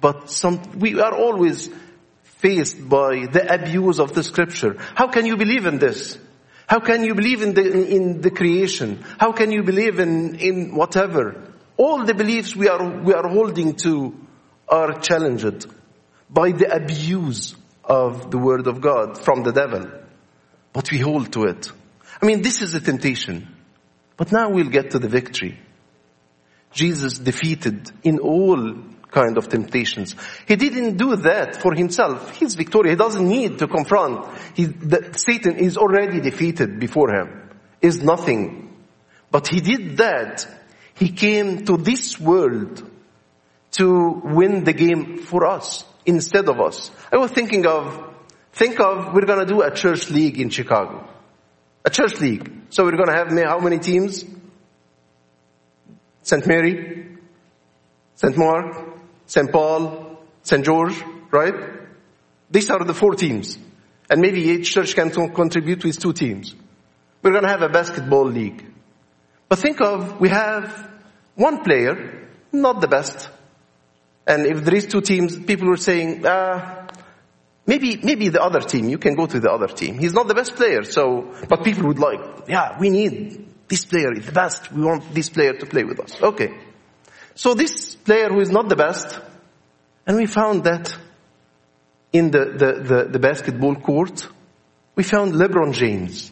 but 0.00 0.30
some, 0.30 0.78
we 0.78 1.00
are 1.00 1.14
always 1.14 1.70
faced 2.22 2.88
by 2.88 3.26
the 3.26 3.52
abuse 3.52 3.98
of 3.98 4.14
the 4.14 4.22
scripture. 4.22 4.76
How 4.94 5.08
can 5.08 5.26
you 5.26 5.36
believe 5.36 5.66
in 5.66 5.78
this? 5.78 6.18
How 6.66 6.80
can 6.80 7.04
you 7.04 7.14
believe 7.14 7.42
in 7.42 7.54
the, 7.54 7.88
in 7.88 8.20
the 8.20 8.30
creation? 8.30 9.04
How 9.18 9.32
can 9.32 9.50
you 9.50 9.62
believe 9.62 9.98
in, 9.98 10.36
in 10.36 10.74
whatever? 10.74 11.52
All 11.76 12.04
the 12.04 12.14
beliefs 12.14 12.54
we 12.54 12.68
are, 12.68 13.00
we 13.00 13.12
are 13.12 13.28
holding 13.28 13.74
to 13.76 14.14
are 14.68 14.98
challenged 15.00 15.66
by 16.30 16.52
the 16.52 16.74
abuse 16.74 17.54
of 17.84 18.30
the 18.30 18.38
word 18.38 18.66
of 18.66 18.80
God 18.80 19.18
from 19.18 19.42
the 19.42 19.52
devil. 19.52 19.90
But 20.72 20.90
we 20.90 20.98
hold 20.98 21.32
to 21.34 21.44
it. 21.44 21.70
I 22.20 22.26
mean, 22.26 22.42
this 22.42 22.62
is 22.62 22.74
a 22.74 22.80
temptation. 22.80 23.53
But 24.16 24.32
now 24.32 24.50
we'll 24.50 24.70
get 24.70 24.90
to 24.92 24.98
the 24.98 25.08
victory. 25.08 25.58
Jesus 26.72 27.18
defeated 27.18 27.90
in 28.02 28.18
all 28.18 28.76
kind 29.10 29.38
of 29.38 29.48
temptations. 29.48 30.16
He 30.46 30.56
didn't 30.56 30.96
do 30.96 31.14
that 31.16 31.56
for 31.56 31.72
himself. 31.72 32.36
He's 32.36 32.56
victorious. 32.56 32.92
He 32.92 32.96
doesn't 32.96 33.28
need 33.28 33.58
to 33.60 33.68
confront. 33.68 34.26
He, 34.54 34.66
Satan 35.16 35.56
is 35.56 35.76
already 35.76 36.20
defeated 36.20 36.80
before 36.80 37.10
him. 37.10 37.50
Is 37.80 38.02
nothing. 38.02 38.76
But 39.30 39.46
he 39.48 39.60
did 39.60 39.98
that. 39.98 40.46
He 40.94 41.10
came 41.10 41.64
to 41.66 41.76
this 41.76 42.18
world 42.18 42.90
to 43.72 44.20
win 44.24 44.64
the 44.64 44.72
game 44.72 45.18
for 45.18 45.46
us 45.46 45.84
instead 46.06 46.48
of 46.48 46.60
us. 46.60 46.90
I 47.12 47.16
was 47.16 47.30
thinking 47.30 47.66
of, 47.66 48.14
think 48.52 48.80
of, 48.80 49.14
we're 49.14 49.26
gonna 49.26 49.46
do 49.46 49.62
a 49.62 49.74
church 49.74 50.10
league 50.10 50.40
in 50.40 50.50
Chicago. 50.50 51.08
A 51.84 51.90
church 51.90 52.20
league. 52.20 52.50
So 52.70 52.84
we're 52.84 52.96
gonna 52.96 53.16
have 53.16 53.30
how 53.46 53.60
many 53.60 53.78
teams? 53.78 54.24
St. 56.22 56.46
Mary, 56.46 57.18
St. 58.14 58.36
Mark, 58.36 58.98
St. 59.26 59.52
Paul, 59.52 60.18
St. 60.42 60.64
George, 60.64 60.94
right? 61.30 61.54
These 62.50 62.70
are 62.70 62.82
the 62.84 62.94
four 62.94 63.14
teams. 63.14 63.58
And 64.08 64.20
maybe 64.20 64.40
each 64.40 64.72
church 64.72 64.94
can 64.94 65.10
contribute 65.10 65.84
with 65.84 65.98
two 65.98 66.12
teams. 66.12 66.54
We're 67.22 67.32
gonna 67.32 67.48
have 67.48 67.62
a 67.62 67.68
basketball 67.68 68.26
league. 68.26 68.64
But 69.48 69.58
think 69.58 69.80
of, 69.80 70.20
we 70.20 70.30
have 70.30 70.90
one 71.34 71.62
player, 71.62 72.28
not 72.52 72.80
the 72.80 72.88
best. 72.88 73.28
And 74.26 74.46
if 74.46 74.64
there 74.64 74.74
is 74.74 74.86
two 74.86 75.00
teams, 75.00 75.38
people 75.38 75.68
were 75.68 75.76
saying, 75.76 76.24
uh, 76.24 76.83
maybe, 77.66 77.96
maybe 78.02 78.28
the 78.28 78.42
other 78.42 78.60
team, 78.60 78.88
you 78.88 78.98
can 78.98 79.14
go 79.14 79.26
to 79.26 79.40
the 79.40 79.50
other 79.50 79.68
team. 79.68 79.98
He's 79.98 80.12
not 80.12 80.28
the 80.28 80.34
best 80.34 80.54
player, 80.56 80.82
so, 80.84 81.34
but 81.48 81.64
people 81.64 81.88
would 81.88 81.98
like, 81.98 82.20
yeah, 82.48 82.78
we 82.78 82.90
need 82.90 83.46
this 83.68 83.84
player 83.84 84.12
is 84.12 84.26
the 84.26 84.32
best. 84.32 84.70
We 84.72 84.82
want 84.82 85.14
this 85.14 85.30
player 85.30 85.54
to 85.54 85.66
play 85.66 85.84
with 85.84 86.00
us. 86.00 86.20
Okay. 86.22 86.54
So 87.34 87.54
this 87.54 87.94
player 87.94 88.28
who 88.28 88.40
is 88.40 88.50
not 88.50 88.68
the 88.68 88.76
best, 88.76 89.18
and 90.06 90.16
we 90.16 90.26
found 90.26 90.64
that 90.64 90.96
in 92.12 92.30
the, 92.30 92.44
the, 92.44 92.72
the, 92.82 93.08
the 93.10 93.18
basketball 93.18 93.74
court, 93.74 94.28
we 94.94 95.02
found 95.02 95.32
LeBron 95.32 95.72
James 95.72 96.30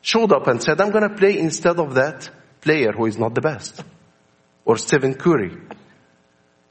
showed 0.00 0.32
up 0.32 0.48
and 0.48 0.62
said, 0.62 0.80
I'm 0.80 0.90
going 0.90 1.08
to 1.08 1.14
play 1.14 1.38
instead 1.38 1.78
of 1.78 1.94
that 1.94 2.28
player 2.60 2.92
who 2.92 3.06
is 3.06 3.18
not 3.18 3.34
the 3.34 3.40
best. 3.40 3.84
Or 4.64 4.76
Stephen 4.76 5.14
Curry. 5.14 5.56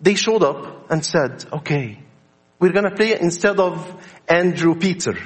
They 0.01 0.15
showed 0.15 0.43
up 0.43 0.91
and 0.91 1.05
said, 1.05 1.45
okay, 1.53 1.99
we're 2.59 2.73
going 2.73 2.89
to 2.89 2.95
play 2.95 3.19
instead 3.19 3.59
of 3.59 4.03
Andrew 4.27 4.75
Peter. 4.75 5.17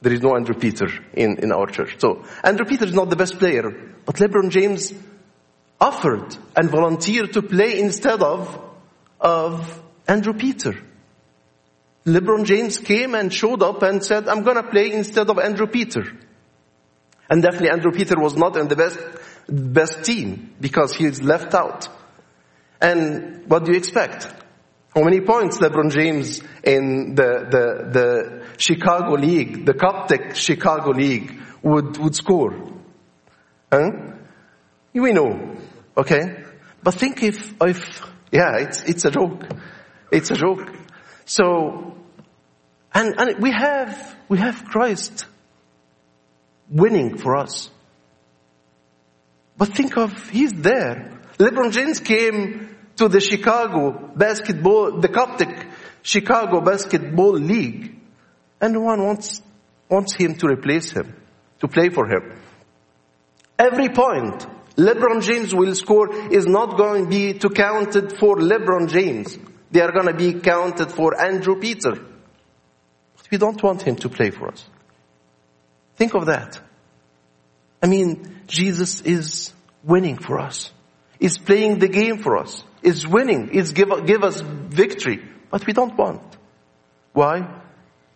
There 0.00 0.12
is 0.12 0.22
no 0.22 0.36
Andrew 0.36 0.54
Peter 0.54 0.88
in, 1.12 1.38
in 1.38 1.52
our 1.52 1.66
church. 1.66 1.96
So 1.98 2.24
Andrew 2.44 2.66
Peter 2.66 2.84
is 2.84 2.94
not 2.94 3.10
the 3.10 3.16
best 3.16 3.38
player, 3.38 3.70
but 4.04 4.16
LeBron 4.16 4.50
James 4.50 4.92
offered 5.80 6.36
and 6.56 6.70
volunteered 6.70 7.32
to 7.32 7.42
play 7.42 7.78
instead 7.80 8.22
of, 8.22 8.60
of 9.20 9.82
Andrew 10.06 10.34
Peter. 10.34 10.74
LeBron 12.04 12.44
James 12.44 12.78
came 12.78 13.14
and 13.14 13.32
showed 13.32 13.62
up 13.62 13.82
and 13.82 14.04
said, 14.04 14.28
I'm 14.28 14.42
gonna 14.42 14.62
play 14.62 14.92
instead 14.92 15.28
of 15.30 15.38
Andrew 15.38 15.66
Peter. 15.66 16.04
And 17.28 17.42
definitely 17.42 17.70
Andrew 17.70 17.92
Peter 17.92 18.18
was 18.18 18.34
not 18.34 18.56
in 18.56 18.68
the 18.68 18.76
best, 18.76 18.98
best 19.48 20.04
team 20.04 20.54
because 20.60 20.94
he 20.94 21.04
is 21.04 21.22
left 21.22 21.54
out. 21.54 21.88
And 22.80 23.44
what 23.46 23.64
do 23.64 23.72
you 23.72 23.78
expect? 23.78 24.32
How 24.94 25.02
many 25.02 25.20
points 25.20 25.58
LeBron 25.58 25.92
James 25.92 26.40
in 26.64 27.14
the, 27.14 27.46
the, 27.50 27.90
the 27.92 28.46
Chicago 28.56 29.14
League, 29.14 29.66
the 29.66 29.74
Coptic 29.74 30.34
Chicago 30.34 30.90
League 30.90 31.40
would, 31.62 31.98
would 31.98 32.14
score? 32.14 32.72
Huh? 33.70 33.90
We 34.94 35.12
know. 35.12 35.56
Okay? 35.96 36.44
But 36.82 36.94
think 36.94 37.22
if, 37.22 37.54
if, 37.60 38.00
yeah, 38.32 38.58
it's, 38.58 38.82
it's 38.84 39.04
a 39.04 39.10
joke. 39.10 39.44
It's 40.10 40.30
a 40.30 40.34
joke. 40.34 40.74
So, 41.26 41.94
and, 42.92 43.14
and 43.18 43.42
we 43.42 43.52
have, 43.52 44.16
we 44.28 44.38
have 44.38 44.64
Christ 44.64 45.26
winning 46.70 47.18
for 47.18 47.36
us. 47.36 47.70
But 49.56 49.74
think 49.74 49.96
of, 49.98 50.30
he's 50.30 50.52
there. 50.52 51.20
LeBron 51.38 51.72
James 51.72 52.00
came 52.00 52.77
to 52.98 53.08
the 53.08 53.20
Chicago 53.20 54.12
basketball, 54.14 55.00
the 55.00 55.08
Coptic 55.08 55.66
Chicago 56.02 56.60
basketball 56.60 57.32
league, 57.32 57.96
and 58.60 58.74
no 58.74 58.80
one 58.80 59.04
wants, 59.04 59.42
wants 59.88 60.14
him 60.14 60.34
to 60.36 60.46
replace 60.46 60.90
him, 60.90 61.14
to 61.60 61.68
play 61.68 61.88
for 61.88 62.06
him. 62.06 62.38
Every 63.58 63.88
point 63.88 64.46
LeBron 64.76 65.22
James 65.22 65.52
will 65.52 65.74
score 65.74 66.32
is 66.32 66.46
not 66.46 66.76
going 66.76 67.04
to 67.04 67.10
be 67.10 67.34
to 67.34 67.50
counted 67.50 68.16
for 68.16 68.36
LeBron 68.36 68.88
James. 68.88 69.36
They 69.72 69.80
are 69.80 69.90
going 69.90 70.06
to 70.06 70.14
be 70.14 70.34
counted 70.40 70.92
for 70.92 71.20
Andrew 71.20 71.58
Peter. 71.60 71.94
But 73.16 73.30
we 73.30 73.38
don't 73.38 73.60
want 73.60 73.82
him 73.82 73.96
to 73.96 74.08
play 74.08 74.30
for 74.30 74.48
us. 74.48 74.64
Think 75.96 76.14
of 76.14 76.26
that. 76.26 76.60
I 77.82 77.86
mean, 77.88 78.42
Jesus 78.46 79.00
is 79.00 79.52
winning 79.82 80.16
for 80.16 80.38
us. 80.38 80.70
Is 81.18 81.38
playing 81.38 81.80
the 81.80 81.88
game 81.88 82.18
for 82.18 82.38
us. 82.38 82.62
Is 82.82 83.06
winning. 83.06 83.50
Is 83.50 83.72
give, 83.72 84.06
give 84.06 84.22
us 84.22 84.40
victory. 84.40 85.22
But 85.50 85.66
we 85.66 85.72
don't 85.72 85.96
want. 85.96 86.22
Why? 87.12 87.62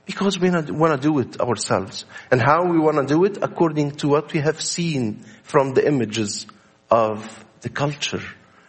Because 0.05 0.39
we 0.39 0.51
want 0.51 0.69
to 0.69 0.99
do 1.01 1.19
it 1.21 1.41
ourselves. 1.41 2.05
And 2.31 2.41
how 2.41 2.67
we 2.67 2.79
want 2.79 2.97
to 2.97 3.15
do 3.15 3.25
it? 3.25 3.39
According 3.41 3.93
to 3.99 4.09
what 4.09 4.33
we 4.33 4.41
have 4.41 4.61
seen 4.61 5.25
from 5.43 5.75
the 5.75 5.87
images 5.87 6.47
of 6.91 7.45
the 7.63 7.69
culture, 7.69 8.23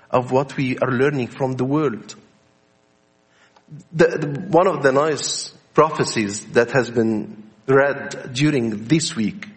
of 0.10 0.32
what 0.32 0.56
we 0.56 0.78
are 0.78 0.92
learning 0.92 1.28
from 1.28 1.54
the 1.54 1.66
world. 1.66 2.16
The, 3.92 4.08
the, 4.08 4.42
one 4.50 4.68
of 4.68 4.84
the 4.84 4.92
nice 4.92 5.50
prophecies 5.74 6.46
that 6.54 6.72
has 6.72 6.90
been 6.92 7.44
read 7.66 8.34
during 8.34 8.86
this 8.86 9.16
week, 9.16 9.48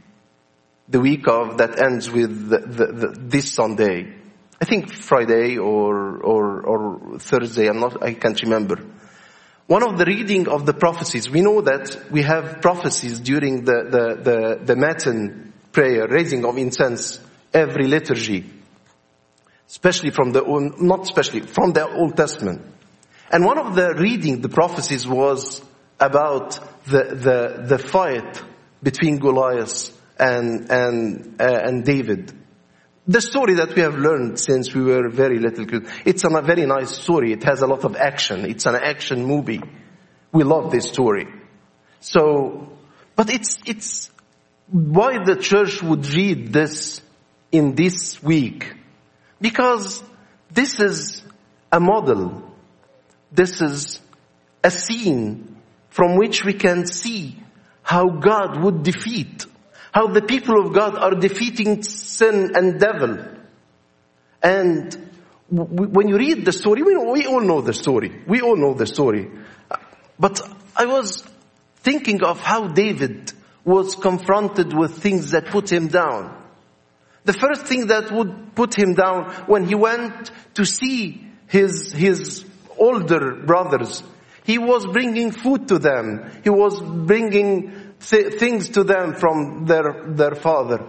the 0.89 1.01
week 1.01 1.29
of 1.29 1.59
that 1.59 1.79
ends 1.81 2.11
with 2.11 2.49
the, 2.49 3.15
this 3.19 3.53
Sunday, 3.53 4.15
I 4.61 4.65
think 4.65 4.93
Friday 4.93 5.59
or, 5.59 6.19
or, 6.19 6.61
or 6.63 7.19
Thursday, 7.19 7.69
I'm 7.69 7.81
not, 7.81 8.03
I 8.03 8.15
can't 8.15 8.41
remember. 8.43 8.77
One 9.67 9.83
of 9.83 9.99
the 9.99 10.05
reading 10.05 10.49
of 10.49 10.65
the 10.65 10.73
prophecies, 10.73 11.29
we 11.29 11.43
know 11.43 11.61
that 11.61 12.11
we 12.11 12.23
have 12.23 12.63
prophecies 12.63 13.19
during 13.21 13.65
the, 13.65 13.85
the, 13.91 14.23
the, 14.23 14.65
the 14.65 14.77
Matin 14.77 15.53
prayer, 15.73 16.07
raising 16.09 16.45
of 16.45 16.57
incense, 16.57 17.21
every 17.53 17.87
liturgy. 17.87 18.49
Especially 19.69 20.11
from 20.11 20.33
the, 20.33 20.43
not 20.79 21.03
especially, 21.03 21.41
from 21.41 21.73
the 21.73 21.87
Old 21.87 22.17
Testament. 22.17 22.63
And 23.31 23.45
one 23.45 23.59
of 23.59 23.75
the 23.75 23.95
reading, 23.95 24.41
the 24.41 24.49
prophecies 24.49 25.07
was 25.07 25.61
about 25.99 26.59
the, 26.87 27.05
the, 27.15 27.65
the 27.67 27.79
fight 27.79 28.41
between 28.83 29.19
Goliath 29.19 30.01
and, 30.19 30.71
and, 30.71 31.37
uh, 31.41 31.45
and 31.45 31.85
David. 31.85 32.33
The 33.09 33.21
story 33.21 33.55
that 33.55 33.75
we 33.75 33.83
have 33.83 33.97
learned 33.97 34.39
since 34.41 34.75
we 34.75 34.83
were 34.83 35.09
very 35.09 35.39
little 35.39 35.65
kids, 35.65 35.89
it's 36.05 36.25
a 36.25 36.43
very 36.43 36.67
nice 36.67 36.91
story. 36.91 37.33
It 37.33 37.45
has 37.45 37.63
a 37.63 37.67
lot 37.67 37.85
of 37.85 37.95
action. 37.95 38.45
It's 38.45 38.67
an 38.67 38.75
action 38.75 39.25
movie. 39.25 39.63
We 40.33 40.43
love 40.43 40.73
this 40.73 40.89
story. 40.89 41.29
So, 42.01 42.73
but 43.15 43.31
it's, 43.31 43.59
it's 43.65 44.11
why 44.71 45.23
the 45.25 45.37
church 45.37 45.83
would 45.83 46.07
read 46.09 46.53
this 46.53 47.01
in 47.53 47.77
this 47.77 48.21
week. 48.23 48.75
Because 49.41 50.03
this 50.51 50.81
is 50.81 51.23
a 51.71 51.79
model. 51.79 52.43
This 53.31 53.61
is 53.61 54.01
a 54.65 54.71
scene 54.71 55.57
from 55.91 56.17
which 56.17 56.45
we 56.45 56.55
can 56.55 56.87
see 56.87 57.39
how 57.83 58.09
God 58.09 58.61
would 58.63 58.83
defeat 58.83 59.47
how 59.97 60.09
the 60.09 60.21
people 60.21 60.61
of 60.61 60.75
God 60.75 60.99
are 60.99 61.15
defeating 61.15 61.83
sin 61.83 62.53
and 62.55 62.79
devil. 62.79 63.17
And 64.43 65.11
when 65.49 66.09
you 66.09 66.19
read 66.19 66.45
the 66.45 66.53
story, 66.53 66.83
we, 66.83 66.95
we 66.99 67.27
all 67.27 67.41
know 67.41 67.63
the 67.63 67.73
story. 67.73 68.23
We 68.29 68.43
all 68.43 68.57
know 68.57 68.75
the 68.75 68.85
story. 68.85 69.31
But 70.19 70.43
I 70.77 70.85
was 70.85 71.25
thinking 71.77 72.23
of 72.23 72.41
how 72.41 72.69
David 72.69 73.33
was 73.65 73.95
confronted 73.95 74.77
with 74.77 74.99
things 74.99 75.31
that 75.31 75.47
put 75.47 75.73
him 75.73 75.89
down. 75.89 76.45
The 77.25 77.33
first 77.33 77.65
thing 77.65 77.87
that 77.87 78.13
would 78.13 78.55
put 78.55 78.79
him 78.79 78.93
down 78.93 79.33
when 79.47 79.67
he 79.67 79.75
went 79.75 80.31
to 80.57 80.67
see 80.67 81.27
his, 81.47 81.91
his 81.93 82.45
older 82.77 83.45
brothers, 83.47 84.03
He 84.47 84.59
was 84.59 84.87
bringing 84.87 85.33
food 85.33 85.67
to 85.69 85.79
them. 85.81 86.31
He 86.45 86.51
was 86.51 86.81
bringing 86.81 87.86
things 88.07 88.71
to 88.71 88.85
them 88.85 89.15
from 89.15 89.67
their, 89.67 90.05
their 90.09 90.35
father. 90.35 90.87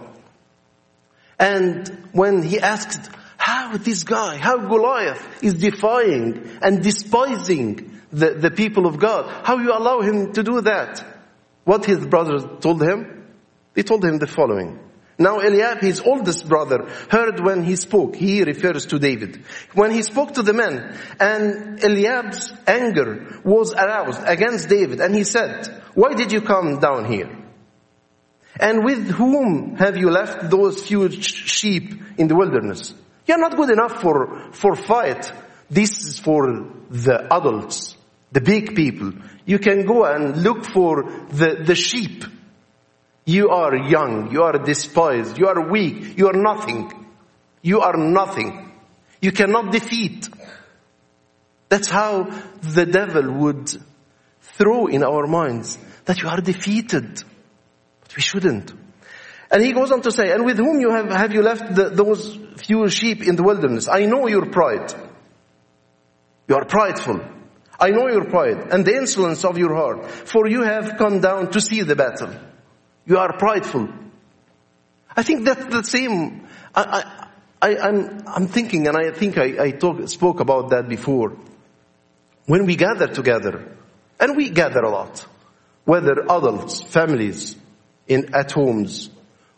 And 1.38 2.08
when 2.12 2.42
he 2.42 2.58
asked 2.60 3.10
how 3.36 3.76
this 3.76 4.04
guy, 4.04 4.36
how 4.36 4.58
Goliath 4.58 5.42
is 5.42 5.54
defying 5.54 6.58
and 6.62 6.82
despising 6.82 8.00
the, 8.12 8.30
the 8.34 8.50
people 8.50 8.86
of 8.86 8.98
God, 8.98 9.46
how 9.46 9.58
you 9.58 9.72
allow 9.72 10.00
him 10.00 10.32
to 10.32 10.42
do 10.42 10.60
that? 10.62 11.04
What 11.64 11.84
his 11.84 12.04
brothers 12.06 12.44
told 12.60 12.82
him? 12.82 13.26
They 13.74 13.82
told 13.82 14.04
him 14.04 14.18
the 14.18 14.26
following. 14.26 14.78
Now 15.18 15.40
Eliab, 15.40 15.80
his 15.80 16.00
oldest 16.00 16.48
brother, 16.48 16.88
heard 17.10 17.40
when 17.40 17.64
he 17.64 17.74
spoke. 17.74 18.14
He 18.14 18.44
refers 18.44 18.86
to 18.86 19.00
David. 19.00 19.44
When 19.74 19.90
he 19.90 20.02
spoke 20.02 20.34
to 20.34 20.42
the 20.42 20.52
men, 20.52 20.96
and 21.18 21.82
Eliab's 21.82 22.52
anger 22.68 23.40
was 23.44 23.74
aroused 23.74 24.22
against 24.24 24.68
David, 24.68 25.00
and 25.00 25.14
he 25.14 25.24
said, 25.24 25.66
why 25.94 26.14
did 26.14 26.30
you 26.30 26.40
come 26.40 26.78
down 26.78 27.06
here? 27.10 27.36
And 28.60 28.84
with 28.84 29.10
whom 29.10 29.74
have 29.76 29.96
you 29.96 30.10
left 30.10 30.50
those 30.50 30.86
few 30.86 31.10
sheep 31.10 32.00
in 32.16 32.28
the 32.28 32.36
wilderness? 32.36 32.94
You're 33.26 33.38
not 33.38 33.56
good 33.56 33.70
enough 33.70 34.00
for, 34.00 34.52
for 34.52 34.76
fight. 34.76 35.32
This 35.68 36.06
is 36.06 36.20
for 36.20 36.70
the 36.90 37.26
adults, 37.34 37.96
the 38.30 38.40
big 38.40 38.76
people. 38.76 39.12
You 39.44 39.58
can 39.58 39.84
go 39.84 40.04
and 40.04 40.42
look 40.42 40.64
for 40.64 41.02
the, 41.30 41.62
the 41.64 41.74
sheep 41.74 42.24
you 43.28 43.50
are 43.50 43.76
young. 43.76 44.32
You 44.32 44.44
are 44.44 44.58
despised. 44.58 45.36
You 45.36 45.48
are 45.48 45.68
weak. 45.68 46.16
You 46.16 46.28
are 46.28 46.32
nothing. 46.32 46.90
You 47.60 47.82
are 47.82 47.94
nothing. 47.94 48.72
You 49.20 49.32
cannot 49.32 49.70
defeat. 49.70 50.26
That's 51.68 51.90
how 51.90 52.30
the 52.62 52.86
devil 52.86 53.30
would 53.30 53.70
throw 54.40 54.86
in 54.86 55.04
our 55.04 55.26
minds 55.26 55.76
that 56.06 56.22
you 56.22 56.28
are 56.28 56.40
defeated. 56.40 57.22
But 58.00 58.16
we 58.16 58.22
shouldn't. 58.22 58.72
And 59.50 59.62
he 59.62 59.74
goes 59.74 59.92
on 59.92 60.00
to 60.02 60.10
say, 60.10 60.32
and 60.32 60.46
with 60.46 60.56
whom 60.56 60.80
you 60.80 60.90
have, 60.90 61.10
have 61.10 61.34
you 61.34 61.42
left 61.42 61.74
the, 61.74 61.90
those 61.90 62.34
few 62.56 62.88
sheep 62.88 63.28
in 63.28 63.36
the 63.36 63.42
wilderness? 63.42 63.88
I 63.88 64.06
know 64.06 64.26
your 64.26 64.46
pride. 64.46 64.94
You 66.48 66.54
are 66.56 66.64
prideful. 66.64 67.20
I 67.78 67.90
know 67.90 68.08
your 68.08 68.24
pride 68.24 68.72
and 68.72 68.86
the 68.86 68.94
insolence 68.94 69.44
of 69.44 69.58
your 69.58 69.74
heart, 69.74 70.06
for 70.10 70.48
you 70.48 70.62
have 70.62 70.96
come 70.96 71.20
down 71.20 71.50
to 71.50 71.60
see 71.60 71.82
the 71.82 71.94
battle. 71.94 72.47
You 73.08 73.16
are 73.16 73.32
prideful. 73.38 73.88
I 75.16 75.22
think 75.22 75.46
that's 75.46 75.64
the 75.64 75.82
same. 75.82 76.46
I, 76.74 76.82
I, 77.62 77.70
I, 77.70 77.88
am 77.88 77.94
I'm, 77.96 78.22
I'm 78.26 78.46
thinking, 78.48 78.86
and 78.86 78.96
I 78.96 79.10
think 79.12 79.38
I, 79.38 79.64
I 79.64 79.70
talk, 79.70 80.06
spoke 80.08 80.40
about 80.40 80.70
that 80.70 80.88
before. 80.88 81.34
When 82.44 82.66
we 82.66 82.76
gather 82.76 83.06
together, 83.06 83.74
and 84.20 84.36
we 84.36 84.50
gather 84.50 84.80
a 84.80 84.90
lot, 84.90 85.26
whether 85.84 86.20
adults, 86.20 86.82
families, 86.82 87.56
in, 88.06 88.34
at 88.34 88.52
homes, 88.52 89.08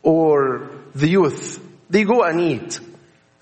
or 0.05 0.71
the 0.95 1.09
youth, 1.09 1.61
they 1.91 2.05
go 2.05 2.23
and 2.23 2.41
eat. 2.41 2.79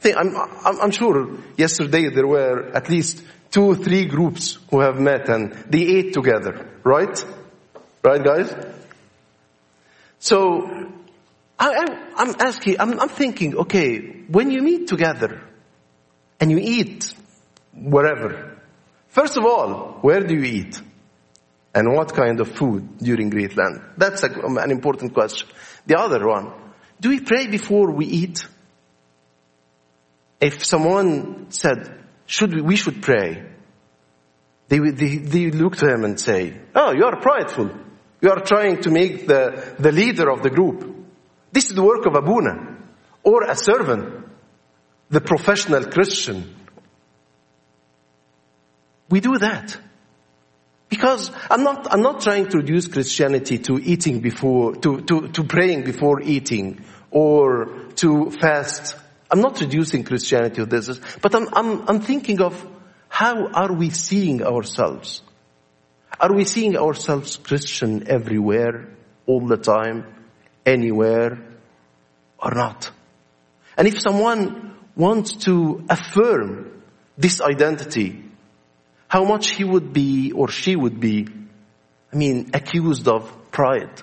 I'm, 0.04 0.34
I'm, 0.64 0.80
I'm 0.80 0.90
sure 0.90 1.36
yesterday 1.58 2.08
there 2.08 2.26
were 2.26 2.70
at 2.74 2.88
least 2.88 3.22
two, 3.50 3.74
three 3.74 4.06
groups 4.06 4.58
who 4.70 4.80
have 4.80 4.98
met 4.98 5.28
and 5.28 5.52
they 5.68 5.82
ate 5.82 6.14
together, 6.14 6.66
right? 6.82 7.24
Right 8.02 8.24
guys? 8.24 8.77
So 10.18 10.88
I, 11.58 11.84
am 12.18 12.34
asking, 12.38 12.80
I'm, 12.80 13.00
I'm 13.00 13.08
thinking, 13.08 13.56
okay, 13.56 13.98
when 14.28 14.50
you 14.50 14.62
meet 14.62 14.88
together 14.88 15.42
and 16.40 16.50
you 16.50 16.58
eat 16.58 17.12
wherever, 17.74 18.58
first 19.08 19.36
of 19.36 19.44
all, 19.44 19.98
where 20.02 20.20
do 20.20 20.34
you 20.34 20.44
eat? 20.44 20.80
And 21.74 21.94
what 21.94 22.14
kind 22.14 22.40
of 22.40 22.48
food 22.48 22.98
during 22.98 23.30
Great 23.30 23.56
Lent? 23.56 23.98
That's 23.98 24.22
a, 24.22 24.30
an 24.30 24.70
important 24.70 25.14
question. 25.14 25.48
The 25.86 25.98
other 25.98 26.26
one, 26.26 26.52
do 27.00 27.10
we 27.10 27.20
pray 27.20 27.46
before 27.46 27.92
we 27.92 28.06
eat? 28.06 28.46
If 30.40 30.64
someone 30.64 31.50
said, 31.50 32.04
should 32.26 32.54
we, 32.54 32.62
we 32.62 32.76
should 32.76 33.02
pray, 33.02 33.44
they, 34.68 34.78
they, 34.78 35.16
they 35.16 35.50
look 35.50 35.76
to 35.76 35.86
him 35.86 36.04
and 36.04 36.18
say, 36.18 36.60
oh, 36.74 36.92
you 36.92 37.04
are 37.04 37.20
prideful. 37.20 37.70
You 38.20 38.30
are 38.30 38.40
trying 38.40 38.80
to 38.82 38.90
make 38.90 39.26
the, 39.26 39.74
the 39.78 39.92
leader 39.92 40.30
of 40.30 40.42
the 40.42 40.50
group. 40.50 41.06
This 41.52 41.70
is 41.70 41.74
the 41.74 41.82
work 41.82 42.04
of 42.06 42.14
Abuna 42.14 42.76
or 43.22 43.44
a 43.44 43.54
servant, 43.54 44.26
the 45.08 45.20
professional 45.20 45.84
Christian. 45.84 46.54
We 49.08 49.20
do 49.20 49.38
that. 49.38 49.76
Because 50.88 51.30
I'm 51.50 51.62
not, 51.62 51.92
I'm 51.92 52.00
not 52.00 52.22
trying 52.22 52.48
to 52.48 52.58
reduce 52.58 52.88
Christianity 52.88 53.58
to 53.58 53.78
eating 53.78 54.20
before, 54.20 54.74
to, 54.76 55.00
to, 55.02 55.28
to 55.28 55.44
praying 55.44 55.84
before 55.84 56.22
eating 56.22 56.82
or 57.10 57.66
to 57.96 58.30
fast. 58.30 58.96
I'm 59.30 59.40
not 59.40 59.60
reducing 59.60 60.04
Christianity 60.04 60.56
to 60.56 60.66
this, 60.66 60.98
but 61.20 61.34
I'm, 61.34 61.48
I'm, 61.52 61.88
I'm 61.88 62.00
thinking 62.00 62.40
of 62.40 62.66
how 63.08 63.48
are 63.48 63.72
we 63.72 63.90
seeing 63.90 64.42
ourselves? 64.42 65.22
Are 66.20 66.32
we 66.32 66.44
seeing 66.44 66.76
ourselves 66.76 67.36
Christian 67.36 68.08
everywhere, 68.08 68.88
all 69.26 69.46
the 69.46 69.56
time, 69.56 70.04
anywhere, 70.66 71.38
or 72.38 72.50
not? 72.50 72.90
And 73.76 73.86
if 73.86 74.00
someone 74.00 74.74
wants 74.96 75.34
to 75.46 75.84
affirm 75.88 76.82
this 77.16 77.40
identity, 77.40 78.24
how 79.06 79.24
much 79.24 79.50
he 79.50 79.62
would 79.62 79.92
be 79.92 80.32
or 80.32 80.48
she 80.48 80.74
would 80.74 80.98
be, 80.98 81.28
I 82.12 82.16
mean, 82.16 82.50
accused 82.52 83.06
of 83.06 83.50
pride, 83.52 84.02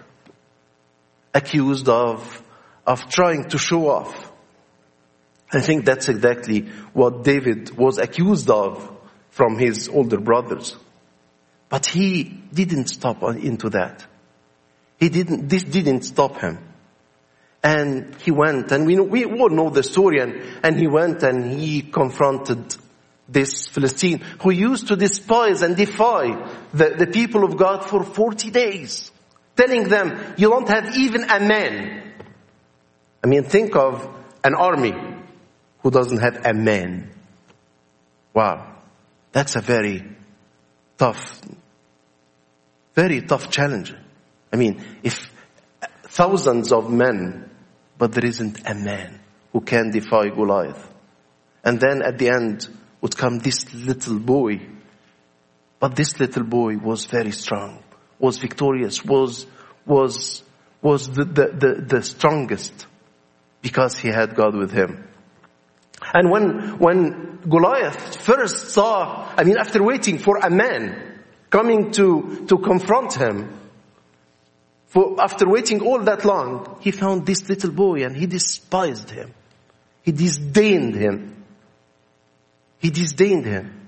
accused 1.34 1.90
of, 1.90 2.42
of 2.88 3.10
trying 3.10 3.50
to 3.50 3.58
show 3.58 3.90
off. 3.90 4.32
I 5.52 5.60
think 5.60 5.84
that's 5.84 6.08
exactly 6.08 6.70
what 6.94 7.24
David 7.24 7.76
was 7.78 7.98
accused 7.98 8.50
of 8.50 8.92
from 9.32 9.58
his 9.58 9.90
older 9.90 10.20
brothers. 10.20 10.78
But 11.70 11.86
he 11.86 12.24
didn't 12.24 12.88
stop 12.88 13.24
into 13.24 13.70
that. 13.72 14.06
He 15.00 15.10
didn't, 15.10 15.50
this 15.50 15.64
didn't 15.64 16.04
stop 16.04 16.40
him. 16.40 16.60
And 17.64 18.16
he 18.22 18.32
went, 18.32 18.72
and 18.72 18.86
we, 18.86 18.96
know, 18.96 19.04
we 19.04 19.26
all 19.26 19.50
know 19.50 19.70
the 19.72 19.82
story, 19.82 20.20
and, 20.20 20.40
and 20.64 20.80
he 20.80 20.88
went 20.88 21.24
and 21.24 21.52
he 21.52 21.82
confronted 21.82 22.76
this 23.28 23.68
Philistine 23.68 24.20
who 24.42 24.52
used 24.52 24.90
to 24.90 24.96
despise 24.96 25.64
and 25.64 25.76
defy 25.76 26.48
the, 26.74 26.92
the 26.92 27.08
people 27.08 27.44
of 27.44 27.58
God 27.58 27.90
for 27.90 28.04
40 28.04 28.52
days, 28.52 29.12
telling 29.56 29.90
them, 29.90 30.36
you 30.38 30.50
don't 30.50 30.70
have 30.70 30.96
even 30.96 31.24
a 31.24 31.40
man. 31.40 32.14
I 33.24 33.28
mean, 33.28 33.46
think 33.46 33.76
of 33.76 34.08
an 34.44 34.54
army 34.54 34.94
who 35.80 35.90
doesn't 35.90 36.20
have 36.20 36.46
a 36.46 36.54
man. 36.54 37.10
Wow. 38.34 38.76
That's 39.32 39.56
a 39.56 39.62
very 39.62 40.15
tough, 40.98 41.42
very 42.94 43.22
tough 43.22 43.50
challenge. 43.50 43.94
I 44.52 44.58
mean, 44.58 44.84
if 45.04 45.32
thousands 46.04 46.72
of 46.72 46.90
men, 46.92 47.50
but 47.98 48.12
there 48.14 48.26
isn't 48.26 48.68
a 48.68 48.74
man 48.74 49.20
who 49.52 49.62
can 49.62 49.92
defy 49.92 50.30
Goliath. 50.30 50.90
And 51.64 51.80
then 51.80 52.02
at 52.02 52.18
the 52.18 52.30
end 52.30 52.68
would 53.02 53.18
come 53.18 53.40
this 53.40 53.74
little 53.74 54.20
boy. 54.20 54.68
But 55.80 55.96
this 55.96 56.20
little 56.20 56.44
boy 56.44 56.78
was 56.78 57.06
very 57.06 57.32
strong, 57.32 57.84
was 58.20 58.38
victorious, 58.38 59.04
was, 59.04 59.46
was, 59.86 60.44
was 60.82 61.08
the, 61.10 61.26
the, 61.26 61.48
the, 61.48 61.86
the 61.88 62.04
strongest 62.04 62.86
because 63.62 63.98
he 63.98 64.10
had 64.10 64.36
God 64.36 64.56
with 64.56 64.72
him. 64.72 65.08
And 66.14 66.30
when, 66.30 66.78
when 66.80 67.25
Goliath 67.48 68.18
first 68.22 68.70
saw, 68.70 69.32
I 69.38 69.44
mean, 69.44 69.58
after 69.58 69.84
waiting 69.84 70.18
for 70.18 70.38
a 70.38 70.50
man 70.50 71.22
coming 71.50 71.92
to, 71.92 72.46
to 72.48 72.58
confront 72.58 73.14
him, 73.14 73.60
for 74.88 75.22
after 75.22 75.48
waiting 75.48 75.82
all 75.82 76.00
that 76.00 76.26
long, 76.26 76.78
he 76.82 76.92
found 76.92 77.26
this 77.26 77.48
little 77.50 77.72
boy 77.72 78.04
and 78.04 78.16
he 78.16 78.26
despised 78.26 79.10
him. 79.10 79.34
He 80.04 80.12
disdained 80.12 80.96
him. 80.96 81.44
He 82.80 82.90
disdained 82.90 83.46
him. 83.46 83.88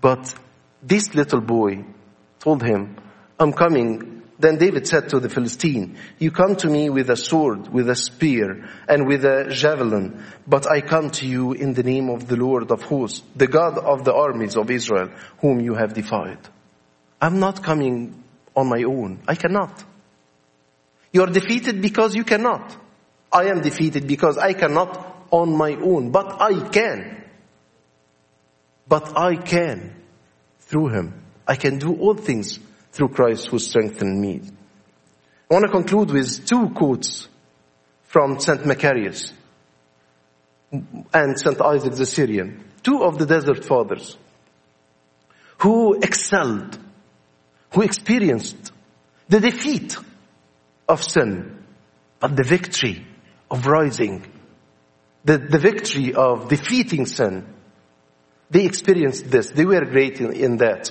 But 0.00 0.34
this 0.82 1.14
little 1.14 1.40
boy 1.40 1.84
told 2.38 2.62
him, 2.62 2.96
I'm 3.38 3.52
coming 3.52 4.17
then 4.38 4.56
David 4.56 4.86
said 4.86 5.08
to 5.08 5.20
the 5.20 5.28
Philistine, 5.28 5.96
you 6.18 6.30
come 6.30 6.54
to 6.56 6.68
me 6.68 6.90
with 6.90 7.10
a 7.10 7.16
sword, 7.16 7.68
with 7.72 7.88
a 7.90 7.96
spear, 7.96 8.68
and 8.88 9.08
with 9.08 9.24
a 9.24 9.50
javelin, 9.50 10.22
but 10.46 10.70
I 10.70 10.80
come 10.80 11.10
to 11.10 11.26
you 11.26 11.52
in 11.52 11.74
the 11.74 11.82
name 11.82 12.08
of 12.08 12.28
the 12.28 12.36
Lord 12.36 12.70
of 12.70 12.82
hosts, 12.82 13.22
the 13.34 13.48
God 13.48 13.78
of 13.78 14.04
the 14.04 14.14
armies 14.14 14.56
of 14.56 14.70
Israel, 14.70 15.10
whom 15.40 15.60
you 15.60 15.74
have 15.74 15.92
defied. 15.92 16.38
I'm 17.20 17.40
not 17.40 17.64
coming 17.64 18.22
on 18.54 18.68
my 18.68 18.84
own. 18.84 19.20
I 19.26 19.34
cannot. 19.34 19.84
You 21.12 21.22
are 21.22 21.32
defeated 21.32 21.82
because 21.82 22.14
you 22.14 22.22
cannot. 22.22 22.76
I 23.32 23.46
am 23.46 23.60
defeated 23.60 24.06
because 24.06 24.38
I 24.38 24.52
cannot 24.52 25.26
on 25.30 25.56
my 25.56 25.74
own, 25.74 26.10
but 26.12 26.40
I 26.40 26.68
can. 26.68 27.24
But 28.86 29.18
I 29.18 29.34
can 29.36 29.94
through 30.60 30.88
him. 30.88 31.22
I 31.46 31.56
can 31.56 31.78
do 31.78 31.94
all 31.94 32.14
things 32.14 32.60
through 32.92 33.08
Christ 33.08 33.48
who 33.48 33.58
strengthened 33.58 34.20
me. 34.20 34.40
I 35.50 35.54
want 35.54 35.66
to 35.66 35.70
conclude 35.72 36.10
with 36.10 36.46
two 36.46 36.70
quotes 36.70 37.28
from 38.04 38.40
St. 38.40 38.64
Macarius 38.64 39.32
and 40.70 41.38
St. 41.38 41.60
Isaac 41.60 41.94
the 41.94 42.06
Syrian, 42.06 42.64
two 42.82 43.02
of 43.02 43.18
the 43.18 43.26
desert 43.26 43.64
fathers 43.64 44.16
who 45.58 45.94
excelled, 45.94 46.78
who 47.74 47.82
experienced 47.82 48.72
the 49.28 49.40
defeat 49.40 49.96
of 50.88 51.02
sin, 51.02 51.64
but 52.20 52.36
the 52.36 52.44
victory 52.44 53.06
of 53.50 53.66
rising, 53.66 54.24
the, 55.24 55.38
the 55.38 55.58
victory 55.58 56.14
of 56.14 56.48
defeating 56.48 57.06
sin. 57.06 57.46
They 58.50 58.64
experienced 58.64 59.30
this. 59.30 59.50
They 59.50 59.66
were 59.66 59.84
great 59.84 60.20
in, 60.20 60.32
in 60.32 60.56
that. 60.58 60.90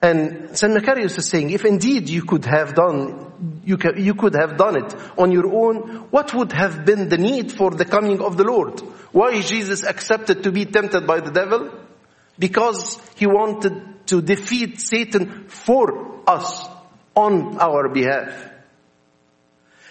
And 0.00 0.56
St. 0.56 0.72
Macarius 0.72 1.18
is 1.18 1.28
saying, 1.28 1.50
if 1.50 1.64
indeed 1.64 2.08
you 2.08 2.22
could 2.22 2.44
have 2.44 2.74
done, 2.74 3.60
you, 3.64 3.76
ca- 3.76 3.96
you 3.96 4.14
could 4.14 4.34
have 4.34 4.56
done 4.56 4.76
it 4.76 4.94
on 5.18 5.32
your 5.32 5.52
own, 5.52 6.06
what 6.10 6.32
would 6.34 6.52
have 6.52 6.84
been 6.84 7.08
the 7.08 7.18
need 7.18 7.50
for 7.50 7.70
the 7.72 7.84
coming 7.84 8.20
of 8.20 8.36
the 8.36 8.44
Lord? 8.44 8.80
Why 9.10 9.40
Jesus 9.40 9.82
accepted 9.82 10.44
to 10.44 10.52
be 10.52 10.66
tempted 10.66 11.06
by 11.06 11.20
the 11.20 11.32
devil? 11.32 11.70
Because 12.38 13.00
he 13.16 13.26
wanted 13.26 14.06
to 14.06 14.22
defeat 14.22 14.80
Satan 14.80 15.46
for 15.48 16.20
us 16.28 16.68
on 17.16 17.58
our 17.58 17.88
behalf. 17.88 18.52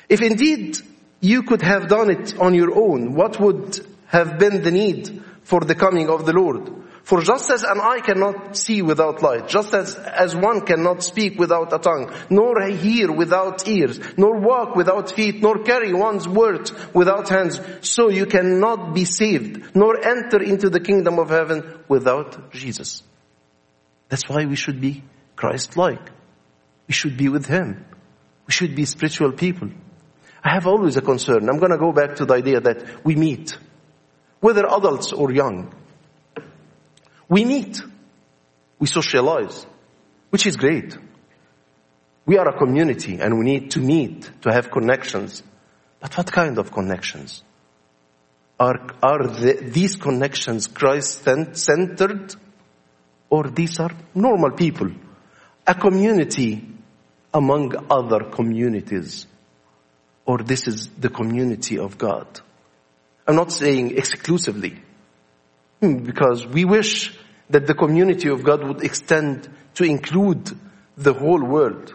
If 0.07 0.21
indeed 0.21 0.77
you 1.19 1.43
could 1.43 1.61
have 1.61 1.89
done 1.89 2.11
it 2.11 2.39
on 2.39 2.53
your 2.53 2.73
own, 2.77 3.13
what 3.13 3.39
would 3.41 3.85
have 4.07 4.39
been 4.39 4.63
the 4.63 4.71
need 4.71 5.21
for 5.43 5.59
the 5.59 5.75
coming 5.75 6.09
of 6.09 6.25
the 6.25 6.31
Lord? 6.31 6.71
For 7.07 7.21
just 7.21 7.49
as 7.49 7.63
an 7.63 7.79
eye 7.79 8.01
cannot 8.01 8.57
see 8.57 8.81
without 8.81 9.21
light, 9.21 9.47
just 9.47 9.73
as, 9.73 9.95
as 9.95 10.35
one 10.35 10.65
cannot 10.65 11.01
speak 11.01 11.39
without 11.39 11.71
a 11.71 11.79
tongue, 11.79 12.13
nor 12.29 12.61
hear 12.67 13.09
without 13.09 13.65
ears, 13.65 13.97
nor 14.17 14.41
walk 14.41 14.75
without 14.75 15.09
feet, 15.13 15.41
nor 15.41 15.63
carry 15.63 15.93
one's 15.93 16.27
words 16.27 16.73
without 16.93 17.29
hands, 17.29 17.61
so 17.79 18.09
you 18.09 18.25
cannot 18.25 18.93
be 18.93 19.05
saved, 19.05 19.73
nor 19.73 20.05
enter 20.05 20.43
into 20.43 20.69
the 20.69 20.81
kingdom 20.81 21.17
of 21.17 21.29
heaven 21.29 21.79
without 21.87 22.51
Jesus. 22.51 23.03
That's 24.09 24.27
why 24.27 24.43
we 24.43 24.57
should 24.57 24.81
be 24.81 25.01
Christ-like. 25.37 26.11
We 26.89 26.93
should 26.93 27.15
be 27.15 27.29
with 27.29 27.45
Him. 27.45 27.85
We 28.47 28.51
should 28.51 28.75
be 28.75 28.83
spiritual 28.83 29.31
people. 29.31 29.69
I 30.43 30.55
have 30.55 30.67
always 30.67 30.97
a 30.97 31.01
concern. 31.01 31.47
I'm 31.47 31.59
going 31.59 31.71
to 31.71 31.77
go 31.77 31.93
back 31.93 32.17
to 32.17 32.25
the 32.25 32.33
idea 32.33 32.59
that 32.59 33.05
we 33.05 33.15
meet, 33.15 33.57
whether 34.41 34.65
adults 34.65 35.13
or 35.13 35.31
young. 35.31 35.73
We 37.29 37.45
meet. 37.45 37.81
We 38.79 38.87
socialize, 38.87 39.65
which 40.29 40.45
is 40.45 40.55
great. 40.55 40.97
We 42.25 42.37
are 42.37 42.47
a 42.47 42.57
community 42.57 43.19
and 43.19 43.39
we 43.39 43.45
need 43.45 43.71
to 43.71 43.79
meet 43.79 44.29
to 44.41 44.51
have 44.51 44.69
connections. 44.69 45.43
But 45.99 46.15
what 46.17 46.31
kind 46.31 46.57
of 46.57 46.71
connections? 46.71 47.43
Are, 48.59 48.87
are 49.01 49.27
the, 49.27 49.53
these 49.61 49.95
connections 49.95 50.67
Christ 50.67 51.23
centered 51.53 52.35
or 53.29 53.49
these 53.49 53.79
are 53.79 53.91
normal 54.13 54.51
people? 54.51 54.91
A 55.65 55.75
community 55.75 56.67
among 57.33 57.73
other 57.89 58.25
communities. 58.29 59.27
Or 60.25 60.39
this 60.39 60.67
is 60.67 60.87
the 60.89 61.09
community 61.09 61.77
of 61.77 61.97
God. 61.97 62.41
I'm 63.27 63.35
not 63.35 63.51
saying 63.51 63.97
exclusively. 63.97 64.81
Hmm, 65.81 65.97
because 65.97 66.45
we 66.45 66.65
wish 66.65 67.15
that 67.49 67.67
the 67.67 67.73
community 67.75 68.29
of 68.29 68.43
God 68.43 68.67
would 68.67 68.83
extend 68.83 69.47
to 69.75 69.83
include 69.83 70.51
the 70.97 71.13
whole 71.13 71.43
world. 71.43 71.93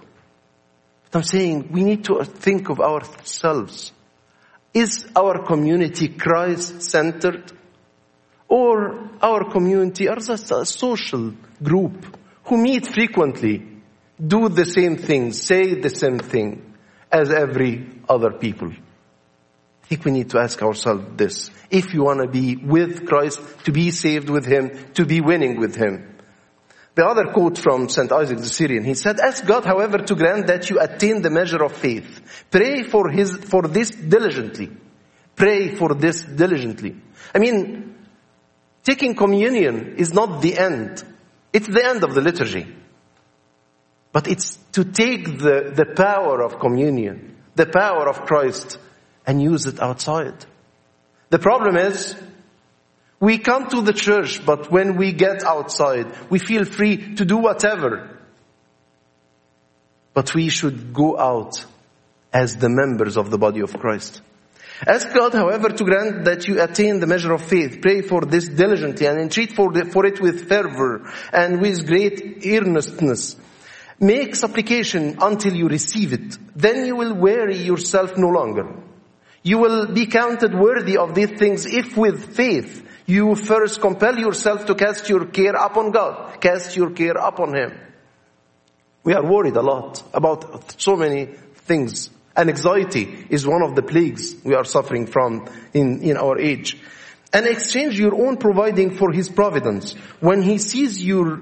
But 1.11 1.18
I'm 1.18 1.25
saying 1.25 1.68
we 1.73 1.83
need 1.83 2.05
to 2.05 2.25
think 2.25 2.68
of 2.68 2.81
ourselves. 2.81 3.92
Is 4.73 5.07
our 5.14 5.45
community 5.45 6.09
Christ-centered? 6.09 7.53
Or 8.49 9.11
our 9.21 9.51
community 9.51 10.09
are 10.09 10.16
just 10.16 10.51
a 10.51 10.64
social 10.64 11.35
group 11.62 12.18
who 12.45 12.57
meet 12.57 12.87
frequently, 12.87 13.66
do 14.25 14.49
the 14.49 14.64
same 14.64 14.97
thing, 14.97 15.33
say 15.33 15.75
the 15.75 15.90
same 15.90 16.18
thing 16.18 16.75
as 17.11 17.31
every 17.31 17.88
other 18.09 18.31
people? 18.31 18.73
Think 19.92 20.07
we 20.07 20.12
need 20.12 20.31
to 20.31 20.38
ask 20.38 20.62
ourselves 20.62 21.05
this. 21.18 21.50
If 21.68 21.92
you 21.92 22.05
want 22.05 22.22
to 22.22 22.26
be 22.26 22.57
with 22.57 23.07
Christ, 23.07 23.38
to 23.64 23.72
be 23.72 23.90
saved 23.90 24.31
with 24.31 24.46
Him, 24.46 24.70
to 24.94 25.05
be 25.05 25.20
winning 25.20 25.61
with 25.61 25.76
Him. 25.76 26.16
The 26.94 27.05
other 27.05 27.26
quote 27.26 27.59
from 27.59 27.90
St. 27.90 28.11
Isaac 28.11 28.38
the 28.38 28.46
Syrian, 28.46 28.85
he 28.85 28.94
said, 28.94 29.20
ask 29.20 29.44
God, 29.44 29.66
however, 29.66 29.98
to 29.98 30.14
grant 30.14 30.46
that 30.46 30.70
you 30.70 30.81
attain 30.81 31.20
the 31.20 31.28
measure 31.28 31.62
of 31.62 31.74
faith. 31.74 32.46
Pray 32.50 32.85
for 32.85 33.11
his, 33.11 33.37
for 33.37 33.68
this 33.68 33.90
diligently. 33.90 34.70
Pray 35.37 35.74
for 35.74 35.92
this 35.92 36.22
diligently. 36.22 36.96
I 37.35 37.38
mean, 37.38 37.94
taking 38.85 39.14
communion 39.14 39.96
is 39.98 40.14
not 40.14 40.40
the 40.40 40.57
end. 40.57 41.05
It's 41.52 41.68
the 41.68 41.85
end 41.85 42.02
of 42.02 42.14
the 42.14 42.22
liturgy. 42.22 42.66
But 44.11 44.26
it's 44.26 44.57
to 44.72 44.85
take 44.85 45.26
the, 45.38 45.70
the 45.76 45.92
power 45.94 46.40
of 46.40 46.61
communion, 46.61 47.37
the 47.57 47.66
power 47.66 48.09
of 48.09 48.22
Christ, 48.24 48.78
and 49.26 49.42
use 49.42 49.66
it 49.66 49.80
outside. 49.80 50.44
The 51.30 51.38
problem 51.38 51.76
is, 51.76 52.14
we 53.20 53.38
come 53.38 53.68
to 53.68 53.82
the 53.82 53.92
church, 53.92 54.44
but 54.44 54.70
when 54.70 54.96
we 54.96 55.12
get 55.12 55.44
outside, 55.44 56.06
we 56.28 56.38
feel 56.38 56.64
free 56.64 57.14
to 57.14 57.24
do 57.24 57.37
whatever. 57.37 58.18
But 60.12 60.35
we 60.35 60.48
should 60.48 60.92
go 60.92 61.18
out 61.18 61.64
as 62.32 62.56
the 62.56 62.68
members 62.68 63.16
of 63.16 63.30
the 63.30 63.38
body 63.38 63.61
of 63.61 63.72
Christ. 63.78 64.20
Ask 64.85 65.14
God, 65.14 65.32
however, 65.32 65.68
to 65.68 65.85
grant 65.85 66.24
that 66.24 66.48
you 66.48 66.61
attain 66.61 66.98
the 66.98 67.06
measure 67.06 67.32
of 67.32 67.42
faith. 67.42 67.80
Pray 67.80 68.02
for 68.02 68.22
this 68.22 68.48
diligently 68.48 69.06
and 69.06 69.20
entreat 69.20 69.52
for, 69.52 69.72
the, 69.72 69.85
for 69.85 70.04
it 70.04 70.20
with 70.20 70.48
fervor 70.48 71.08
and 71.32 71.61
with 71.61 71.87
great 71.87 72.44
earnestness. 72.44 73.37
Make 74.00 74.35
supplication 74.35 75.18
until 75.20 75.54
you 75.54 75.68
receive 75.68 76.12
it. 76.12 76.37
Then 76.56 76.85
you 76.87 76.96
will 76.96 77.14
weary 77.14 77.58
yourself 77.58 78.16
no 78.16 78.28
longer. 78.28 78.82
You 79.42 79.59
will 79.59 79.92
be 79.92 80.07
counted 80.07 80.55
worthy 80.55 80.96
of 80.96 81.14
these 81.14 81.31
things 81.31 81.66
if 81.66 81.96
with 81.96 82.37
faith 82.37 82.87
you 83.07 83.35
first 83.35 83.81
compel 83.81 84.18
yourself 84.18 84.66
to 84.66 84.74
cast 84.74 85.09
your 85.09 85.26
care 85.26 85.55
upon 85.55 85.90
God. 85.90 86.40
Cast 86.40 86.76
your 86.76 86.90
care 86.90 87.16
upon 87.16 87.55
Him. 87.55 87.78
We 89.05 89.14
are 89.14 89.24
worried 89.24 89.57
a 89.57 89.62
lot 89.62 90.02
about 90.14 90.81
so 90.81 90.96
many 90.96 91.26
things. 91.66 92.11
And 92.37 92.48
anxiety 92.48 93.26
is 93.28 93.46
one 93.46 93.62
of 93.62 93.74
the 93.74 93.83
plagues 93.83 94.37
we 94.44 94.55
are 94.55 94.64
suffering 94.64 95.07
from 95.07 95.48
in, 95.74 96.02
in 96.02 96.16
our 96.16 96.38
age. 96.38 96.78
And 97.33 97.46
exchange 97.46 97.98
your 97.98 98.14
own 98.14 98.37
providing 98.37 98.96
for 98.96 99.11
His 99.11 99.28
providence. 99.28 99.94
When 100.20 100.42
He 100.42 100.59
sees 100.59 101.02
your, 101.02 101.40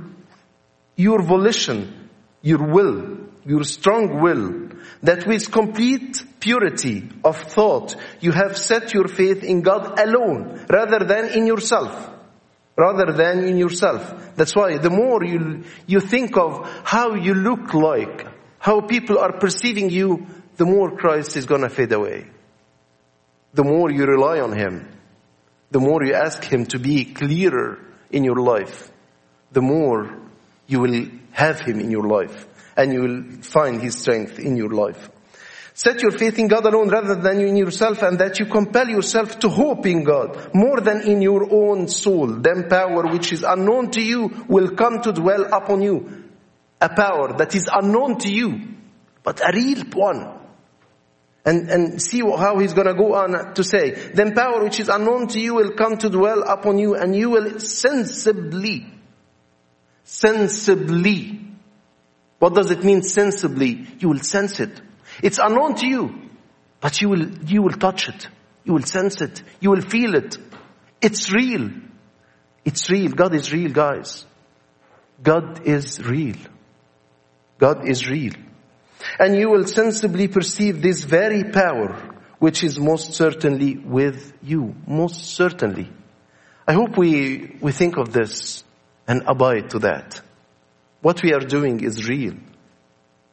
your 0.97 1.23
volition, 1.23 2.09
your 2.41 2.67
will, 2.67 3.19
your 3.45 3.65
strong 3.65 4.21
will, 4.21 4.71
that 5.03 5.27
with 5.27 5.53
complete 5.53 6.25
purity 6.41 7.09
of 7.25 7.37
thought, 7.37 7.97
you 8.21 8.33
have 8.33 8.57
set 8.57 8.95
your 8.95 9.07
faith 9.09 9.45
in 9.45 9.61
God 9.61 9.99
alone, 9.99 10.65
rather 10.69 11.05
than 11.05 11.29
in 11.31 11.47
yourself. 11.47 12.11
Rather 12.77 13.13
than 13.13 13.45
in 13.45 13.59
yourself. 13.59 14.35
That's 14.37 14.57
why 14.57 14.79
the 14.79 14.91
more 14.91 15.23
you, 15.23 15.65
you 15.87 16.01
think 16.01 16.37
of 16.37 16.69
how 16.85 17.15
you 17.15 17.35
look 17.35 17.75
like, 17.75 18.27
how 18.59 18.81
people 18.81 19.19
are 19.19 19.39
perceiving 19.39 19.91
you, 19.91 20.27
the 20.57 20.65
more 20.65 20.97
Christ 20.97 21.37
is 21.37 21.45
gonna 21.45 21.69
fade 21.69 21.93
away. 21.93 22.27
The 23.53 23.65
more 23.65 23.91
you 23.91 24.05
rely 24.05 24.41
on 24.41 24.53
Him, 24.53 24.89
the 25.71 25.81
more 25.81 26.05
you 26.05 26.15
ask 26.15 26.43
Him 26.45 26.67
to 26.67 26.79
be 26.79 27.05
clearer 27.05 27.79
in 28.11 28.25
your 28.25 28.41
life, 28.41 28.91
the 29.53 29.61
more 29.61 30.19
you 30.67 30.81
will 30.81 31.07
have 31.33 31.61
Him 31.61 31.81
in 31.81 31.91
your 31.91 32.07
life 32.07 32.47
and 32.77 32.93
you 32.93 33.01
will 33.01 33.43
find 33.43 33.83
His 33.83 33.99
strength 33.99 34.39
in 34.39 34.57
your 34.57 34.71
life. 34.71 35.11
Set 35.83 36.03
your 36.03 36.11
faith 36.11 36.39
in 36.39 36.47
God 36.47 36.67
alone 36.67 36.91
rather 36.91 37.15
than 37.15 37.41
in 37.41 37.57
yourself 37.57 38.03
and 38.03 38.19
that 38.19 38.39
you 38.39 38.45
compel 38.45 38.87
yourself 38.87 39.39
to 39.39 39.49
hope 39.49 39.87
in 39.87 40.05
God 40.05 40.51
more 40.53 40.79
than 40.83 41.01
in 41.09 41.23
your 41.23 41.51
own 41.51 41.89
soul. 41.89 42.27
Then 42.27 42.69
power 42.69 43.11
which 43.11 43.33
is 43.33 43.43
unknown 43.43 43.91
to 43.93 44.03
you 44.03 44.45
will 44.47 44.73
come 44.77 45.01
to 45.01 45.11
dwell 45.11 45.47
upon 45.51 45.81
you. 45.81 46.25
A 46.83 46.91
power 46.91 47.33
that 47.39 47.55
is 47.55 47.67
unknown 47.73 48.19
to 48.19 48.31
you, 48.31 48.61
but 49.23 49.41
a 49.41 49.53
real 49.55 49.83
one. 49.95 50.39
And, 51.47 51.71
and 51.71 52.03
see 52.03 52.21
how 52.21 52.59
he's 52.59 52.75
gonna 52.75 52.93
go 52.93 53.15
on 53.15 53.55
to 53.55 53.65
say, 53.65 53.93
then 54.13 54.35
power 54.35 54.63
which 54.63 54.81
is 54.81 54.91
unknown 54.91 55.29
to 55.29 55.41
you 55.41 55.55
will 55.55 55.73
come 55.77 55.97
to 55.97 56.11
dwell 56.11 56.43
upon 56.43 56.77
you 56.77 56.95
and 56.95 57.17
you 57.17 57.31
will 57.31 57.59
sensibly, 57.59 58.87
sensibly. 60.05 61.41
What 62.39 62.55
does 62.55 62.71
it 62.71 62.85
mean 62.85 63.01
sensibly? 63.01 63.87
You 63.99 64.11
will 64.11 64.19
sense 64.19 64.61
it. 64.61 64.83
It's 65.23 65.39
unknown 65.39 65.75
to 65.77 65.87
you, 65.87 66.31
but 66.81 67.01
you 67.01 67.09
will, 67.09 67.29
you 67.45 67.63
will 67.63 67.73
touch 67.73 68.09
it. 68.09 68.29
You 68.65 68.75
will 68.75 68.83
sense 68.83 69.21
it. 69.21 69.43
You 69.61 69.71
will 69.71 69.81
feel 69.81 70.15
it. 70.15 70.37
It's 71.01 71.33
real. 71.33 71.71
It's 72.65 72.91
real. 72.91 73.13
God 73.13 73.35
is 73.35 73.53
real, 73.53 73.73
guys. 73.73 74.25
God 75.23 75.67
is 75.67 76.01
real. 76.03 76.37
God 77.59 77.89
is 77.89 78.09
real. 78.09 78.33
And 79.19 79.37
you 79.37 79.51
will 79.51 79.67
sensibly 79.67 80.29
perceive 80.29 80.83
this 80.83 81.05
very 81.05 81.45
power, 81.45 81.97
which 82.39 82.63
is 82.63 82.79
most 82.79 83.15
certainly 83.15 83.77
with 83.77 84.33
you. 84.43 84.75
Most 84.87 85.25
certainly. 85.25 85.91
I 86.67 86.73
hope 86.73 86.97
we, 86.97 87.57
we 87.61 87.73
think 87.73 87.97
of 87.97 88.13
this 88.13 88.63
and 89.09 89.23
abide 89.27 89.71
to 89.71 89.81
that. 89.81 90.21
What 91.01 91.23
we 91.23 91.33
are 91.33 91.41
doing 91.41 91.83
is 91.83 92.09
real, 92.09 92.35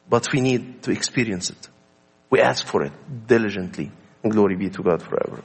but 0.08 0.32
we 0.32 0.40
need 0.40 0.82
to 0.84 0.90
experience 0.90 1.50
it. 1.50 1.68
We 2.30 2.40
ask 2.40 2.66
for 2.66 2.82
it 2.84 2.92
diligently. 3.26 3.90
And 4.22 4.32
glory 4.32 4.56
be 4.56 4.70
to 4.70 4.82
God 4.82 5.02
forever. 5.02 5.42